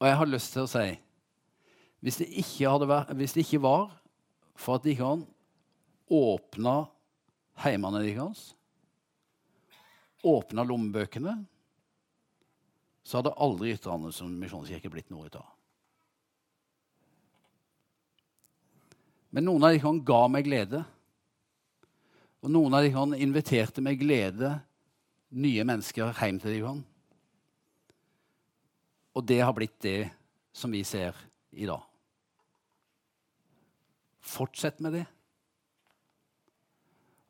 Og 0.01 0.07
jeg 0.09 0.17
har 0.17 0.29
lyst 0.29 0.55
til 0.55 0.65
å 0.65 0.71
si 0.71 0.87
hvis 2.01 2.17
det 2.17 2.31
ikke, 2.41 2.71
vært, 2.89 3.11
hvis 3.13 3.35
det 3.37 3.43
ikke 3.45 3.61
var 3.61 3.91
for 4.57 4.79
at 4.79 4.87
de 4.87 4.95
kan 4.97 5.21
åpne 6.09 6.73
heimene 7.61 8.01
deres, 8.01 8.55
åpne 10.25 10.65
lommebøkene, 10.65 11.35
så 13.03 13.19
hadde 13.19 13.33
aldri 13.41 13.73
Ytre 13.75 13.97
som 14.13 14.33
misjonskirke 14.39 14.91
blitt 14.93 15.09
noe 15.13 15.27
ut 15.27 15.37
av. 15.39 15.47
Men 19.31 19.47
noen 19.47 19.63
av 19.63 19.73
de 19.73 19.93
ga 20.05 20.21
meg 20.27 20.45
glede. 20.45 20.83
Og 22.43 22.51
noen 22.51 22.75
av 22.75 22.83
de 22.83 23.21
inviterte 23.21 23.83
med 23.83 23.99
glede 24.01 24.57
nye 25.31 25.63
mennesker 25.67 26.11
hjem 26.19 26.39
til 26.41 26.57
dem. 26.57 26.81
Og 29.15 29.23
det 29.27 29.39
har 29.43 29.55
blitt 29.55 29.79
det 29.83 30.11
som 30.55 30.71
vi 30.71 30.83
ser 30.87 31.15
i 31.51 31.67
dag. 31.67 31.81
Fortsett 34.21 34.79
med 34.83 34.99
det. 34.99 35.05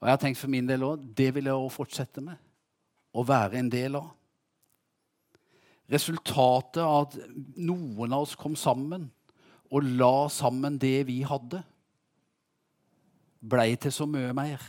Og 0.01 0.07
jeg 0.07 0.15
har 0.15 0.21
tenkt 0.21 0.41
for 0.41 0.49
min 0.49 0.65
del 0.65 0.83
òg 0.85 1.03
det 1.17 1.29
vil 1.35 1.49
jeg 1.49 1.57
òg 1.57 1.69
fortsette 1.73 2.23
med. 2.25 2.37
Å 3.13 3.21
være 3.27 3.59
en 3.61 3.69
del 3.69 3.99
av. 3.99 4.09
Resultatet 5.91 6.79
av 6.83 7.09
at 7.09 7.17
noen 7.59 8.13
av 8.13 8.23
oss 8.23 8.37
kom 8.39 8.55
sammen 8.55 9.09
og 9.71 9.87
la 9.99 10.27
sammen 10.31 10.77
det 10.79 11.07
vi 11.07 11.21
hadde, 11.27 11.61
blei 13.41 13.73
til 13.79 13.93
så 13.95 14.07
mye 14.07 14.31
mer. 14.35 14.63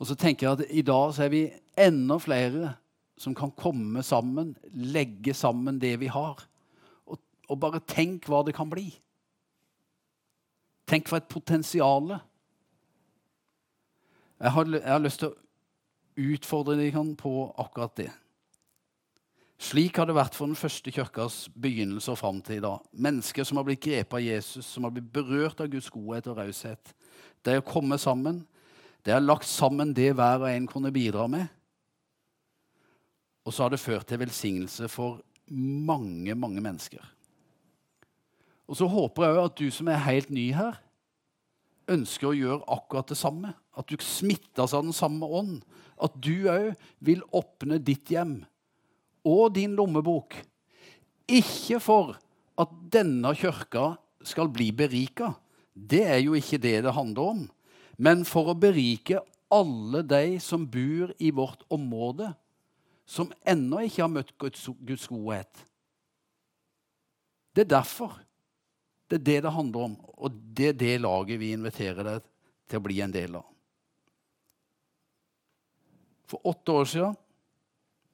Og 0.00 0.08
så 0.08 0.16
tenker 0.18 0.46
jeg 0.46 0.58
at 0.58 0.72
i 0.74 0.84
dag 0.84 1.12
så 1.14 1.26
er 1.26 1.32
vi 1.32 1.44
enda 1.80 2.18
flere 2.20 2.74
som 3.20 3.34
kan 3.36 3.52
komme 3.54 4.02
sammen, 4.02 4.56
legge 4.74 5.34
sammen 5.34 5.78
det 5.80 5.94
vi 6.00 6.10
har. 6.10 6.42
Og, 7.06 7.20
og 7.48 7.60
bare 7.60 7.82
tenk 7.86 8.26
hva 8.28 8.42
det 8.44 8.56
kan 8.56 8.70
bli. 8.70 8.88
Tenk 10.90 11.08
for 11.08 11.20
et 11.20 11.30
potensial. 11.30 12.16
Jeg 14.40 14.50
jeg 14.50 14.90
har 14.90 15.00
lyst 15.00 15.22
til 15.22 15.30
å 15.30 15.38
utfordre 16.34 16.76
dere 16.76 17.06
på 17.16 17.54
akkurat 17.58 17.96
det. 17.96 18.10
Slik 19.60 19.96
har 20.00 20.08
det 20.08 20.16
vært 20.16 20.34
for 20.34 20.50
den 20.50 20.58
første 20.58 20.90
kirkas 20.92 21.44
begynnelse 21.54 22.10
og 22.10 22.18
fram 22.18 22.40
til 22.42 22.58
i 22.58 22.64
dag. 22.64 22.82
Mennesker 23.06 23.46
som 23.46 23.60
har 23.60 23.66
blitt 23.68 23.84
grepet 23.84 24.16
av 24.18 24.24
Jesus, 24.24 24.66
som 24.66 24.86
har 24.86 24.94
blitt 24.94 25.12
berørt 25.14 25.60
av 25.62 25.70
Guds 25.70 25.90
godhet 25.94 26.26
og 26.30 26.40
raushet. 26.40 26.94
De 27.46 27.54
har 27.54 27.66
kommet 27.66 28.02
sammen, 28.02 28.42
det 29.04 29.14
har 29.14 29.22
lagt 29.22 29.46
sammen 29.46 29.92
det 29.94 30.10
hver 30.16 30.42
og 30.42 30.50
en 30.50 30.66
kunne 30.66 30.92
bidra 30.94 31.28
med. 31.30 31.46
Og 33.44 33.52
så 33.52 33.66
har 33.66 33.74
det 33.74 33.82
ført 33.82 34.08
til 34.08 34.22
velsignelse 34.24 34.88
for 34.88 35.20
mange, 35.52 36.34
mange 36.34 36.62
mennesker. 36.64 37.02
Og 38.64 38.78
så 38.80 38.88
håper 38.88 39.26
jeg 39.26 39.42
at 39.44 39.58
du 39.60 39.66
som 39.76 39.90
er 39.92 40.06
helt 40.06 40.32
ny 40.32 40.48
her, 40.56 40.80
ønsker 41.92 42.30
å 42.30 42.36
gjøre 42.36 42.64
akkurat 42.72 43.12
det 43.12 43.18
samme. 43.20 43.52
At 43.76 43.90
du 43.92 44.00
smittes 44.00 44.72
av 44.72 44.86
den 44.86 44.96
samme 44.96 45.28
ånd. 45.28 45.60
At 46.00 46.16
du 46.16 46.48
òg 46.48 46.72
vil 47.04 47.20
åpne 47.36 47.76
ditt 47.84 48.08
hjem 48.10 48.38
og 49.24 49.54
din 49.56 49.74
lommebok. 49.76 50.36
Ikke 51.28 51.80
for 51.80 52.14
at 52.60 52.78
denne 52.92 53.32
kirka 53.36 53.94
skal 54.24 54.48
bli 54.52 54.70
berika. 54.76 55.32
Det 55.74 56.04
er 56.06 56.20
jo 56.22 56.36
ikke 56.38 56.60
det 56.60 56.82
det 56.84 56.94
handler 56.94 57.34
om 57.34 57.44
men 57.96 58.24
for 58.26 58.50
å 58.50 58.58
berike 58.58 59.20
alle 59.52 60.02
de 60.06 60.38
som 60.42 60.66
bor 60.66 61.12
i 61.22 61.30
vårt 61.34 61.62
område, 61.72 62.32
som 63.06 63.30
ennå 63.46 63.84
ikke 63.84 64.02
har 64.02 64.12
møtt 64.12 64.32
Guds, 64.40 64.64
Guds 64.80 65.06
godhet. 65.10 65.64
Det 67.54 67.66
er 67.66 67.74
derfor. 67.76 68.16
Det 69.06 69.20
er 69.20 69.26
det 69.26 69.40
det 69.44 69.52
handler 69.52 69.90
om, 69.90 69.98
og 70.16 70.38
det 70.56 70.70
er 70.72 70.78
det 70.80 70.94
laget 71.04 71.38
vi 71.38 71.52
inviterer 71.54 72.06
deg 72.06 72.24
til 72.70 72.80
å 72.80 72.84
bli 72.86 73.02
en 73.04 73.12
del 73.14 73.36
av. 73.38 73.44
For 76.24 76.40
åtte 76.48 76.72
år 76.72 76.88
siden 76.88 77.18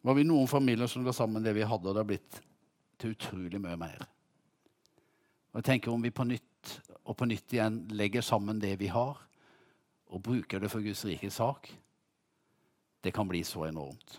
var 0.01 0.17
vi 0.17 0.25
noen 0.25 0.49
familier 0.49 0.89
som 0.89 1.05
ga 1.05 1.13
sammen 1.13 1.45
det 1.45 1.55
vi 1.57 1.67
hadde, 1.67 1.89
og 1.89 1.95
det 1.95 2.03
har 2.03 2.09
blitt 2.09 2.41
til 3.01 3.15
utrolig 3.15 3.61
mye 3.61 3.77
mer. 3.81 4.07
Og 5.51 5.61
jeg 5.61 5.69
tenker 5.73 5.93
Om 5.93 6.03
vi 6.03 6.15
på 6.15 6.25
nytt 6.25 6.81
og 7.05 7.17
på 7.17 7.27
nytt 7.27 7.53
igjen 7.57 7.83
legger 7.97 8.23
sammen 8.23 8.61
det 8.61 8.77
vi 8.81 8.91
har, 8.93 9.19
og 10.11 10.23
bruker 10.23 10.61
det 10.61 10.71
for 10.71 10.85
Guds 10.85 11.05
rikes 11.05 11.39
sak, 11.41 11.71
det 13.01 13.13
kan 13.15 13.29
bli 13.29 13.43
så 13.45 13.65
enormt. 13.69 14.19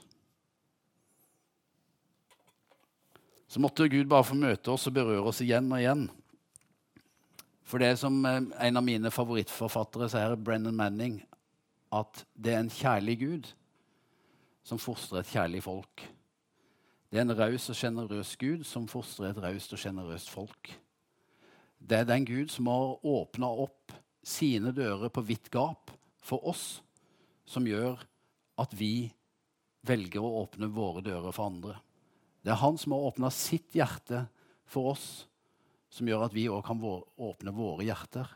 Så 3.48 3.60
måtte 3.60 3.89
Gud 3.91 4.08
bare 4.10 4.26
få 4.26 4.36
møte 4.39 4.72
oss 4.72 4.88
og 4.88 4.96
berøre 4.96 5.28
oss 5.28 5.41
igjen 5.44 5.67
og 5.72 5.82
igjen. 5.82 6.06
For 7.67 7.80
det 7.80 7.91
er 7.91 7.98
som 8.00 8.15
eh, 8.26 8.39
en 8.67 8.80
av 8.80 8.84
mine 8.84 9.12
favorittforfattere 9.12 10.08
sier, 10.12 10.38
Brennan 10.39 10.76
Manning, 10.76 11.20
at 11.91 12.24
det 12.34 12.56
er 12.56 12.63
en 12.63 12.72
kjærlig 12.72 13.17
Gud 13.20 13.52
som 14.63 14.80
fostrer 14.82 15.21
et 15.21 15.32
kjærlig 15.34 15.63
folk. 15.65 16.04
Det 17.12 17.19
er 17.19 17.26
en 17.26 17.36
raus 17.36 17.67
og 17.67 17.76
sjenerøs 17.76 18.36
Gud 18.39 18.64
som 18.68 18.88
fostrer 18.88 19.32
et 19.32 19.41
raust 19.43 19.74
og 19.76 19.82
sjenerøst 19.82 20.32
folk. 20.32 20.72
Det 21.82 21.97
er 21.97 22.07
den 22.07 22.26
Gud 22.28 22.53
som 22.53 22.70
har 22.72 23.01
åpna 23.03 23.49
opp 23.66 23.91
sine 24.24 24.72
dører 24.72 25.09
på 25.09 25.24
vidt 25.26 25.49
gap 25.51 25.91
for 26.22 26.45
oss, 26.47 26.80
som 27.43 27.66
gjør 27.68 27.99
at 28.62 28.76
vi 28.78 29.09
velger 29.88 30.22
å 30.22 30.43
åpne 30.43 30.70
våre 30.72 31.01
dører 31.03 31.34
for 31.34 31.49
andre. 31.49 31.76
Det 32.41 32.53
er 32.53 32.62
han 32.62 32.78
som 32.80 32.93
har 32.93 33.09
åpna 33.09 33.32
sitt 33.34 33.74
hjerte 33.76 34.24
for 34.70 34.93
oss, 34.93 35.07
som 35.91 36.07
gjør 36.07 36.28
at 36.28 36.36
vi 36.38 36.47
òg 36.49 36.62
kan 36.66 36.80
åpne 36.80 37.53
våre 37.53 37.84
hjerter. 37.89 38.30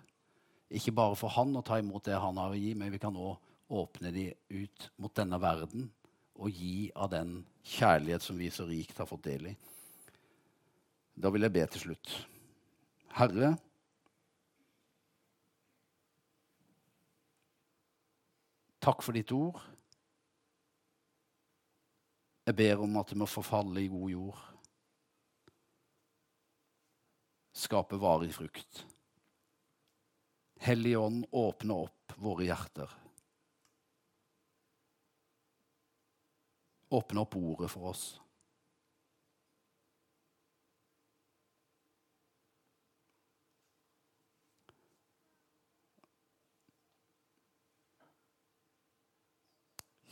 Ikke 0.73 0.93
bare 0.97 1.15
for 1.15 1.31
han 1.37 1.53
å 1.55 1.63
ta 1.63 1.77
imot 1.79 2.09
det 2.09 2.17
han 2.19 2.41
har 2.41 2.51
å 2.51 2.59
gi, 2.59 2.73
men 2.75 2.91
vi 2.91 2.99
kan 2.99 3.15
òg 3.15 3.37
åpne 3.71 4.11
de 4.13 4.31
ut 4.51 4.89
mot 5.01 5.13
denne 5.15 5.39
verden 5.41 5.87
og 6.35 6.51
gi 6.51 6.89
av 6.95 7.11
den 7.13 7.37
kjærlighet 7.65 8.23
som 8.23 8.37
vi 8.39 8.49
så 8.53 8.67
rikt 8.69 8.97
har 8.99 9.09
fått 9.09 9.27
del 9.27 9.51
i. 9.51 9.55
Da 11.15 11.31
vil 11.31 11.47
jeg 11.47 11.55
be 11.55 11.63
til 11.71 11.87
slutt. 11.87 12.15
Herre, 13.15 13.55
Takk 18.85 19.01
for 19.01 19.17
ditt 19.17 19.31
ord. 19.33 19.57
Jeg 22.45 22.53
ber 22.59 22.83
om 22.85 22.99
at 23.01 23.09
det 23.09 23.17
må 23.17 23.25
forfalle 23.25 23.81
i 23.81 23.89
god 23.89 24.11
jord. 24.11 24.41
Skape 27.55 27.97
varig 27.97 28.29
frukt. 28.35 28.83
Hellige 30.61 31.01
Ånd, 31.01 31.25
åpne 31.33 31.79
opp 31.87 32.13
våre 32.21 32.45
hjerter. 32.45 32.93
Åpne 36.89 37.19
opp 37.19 37.35
ordet 37.35 37.71
for 37.71 37.89
oss. 37.89 38.21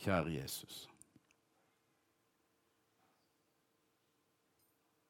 Kjære 0.04 0.34
Jesus. 0.34 0.93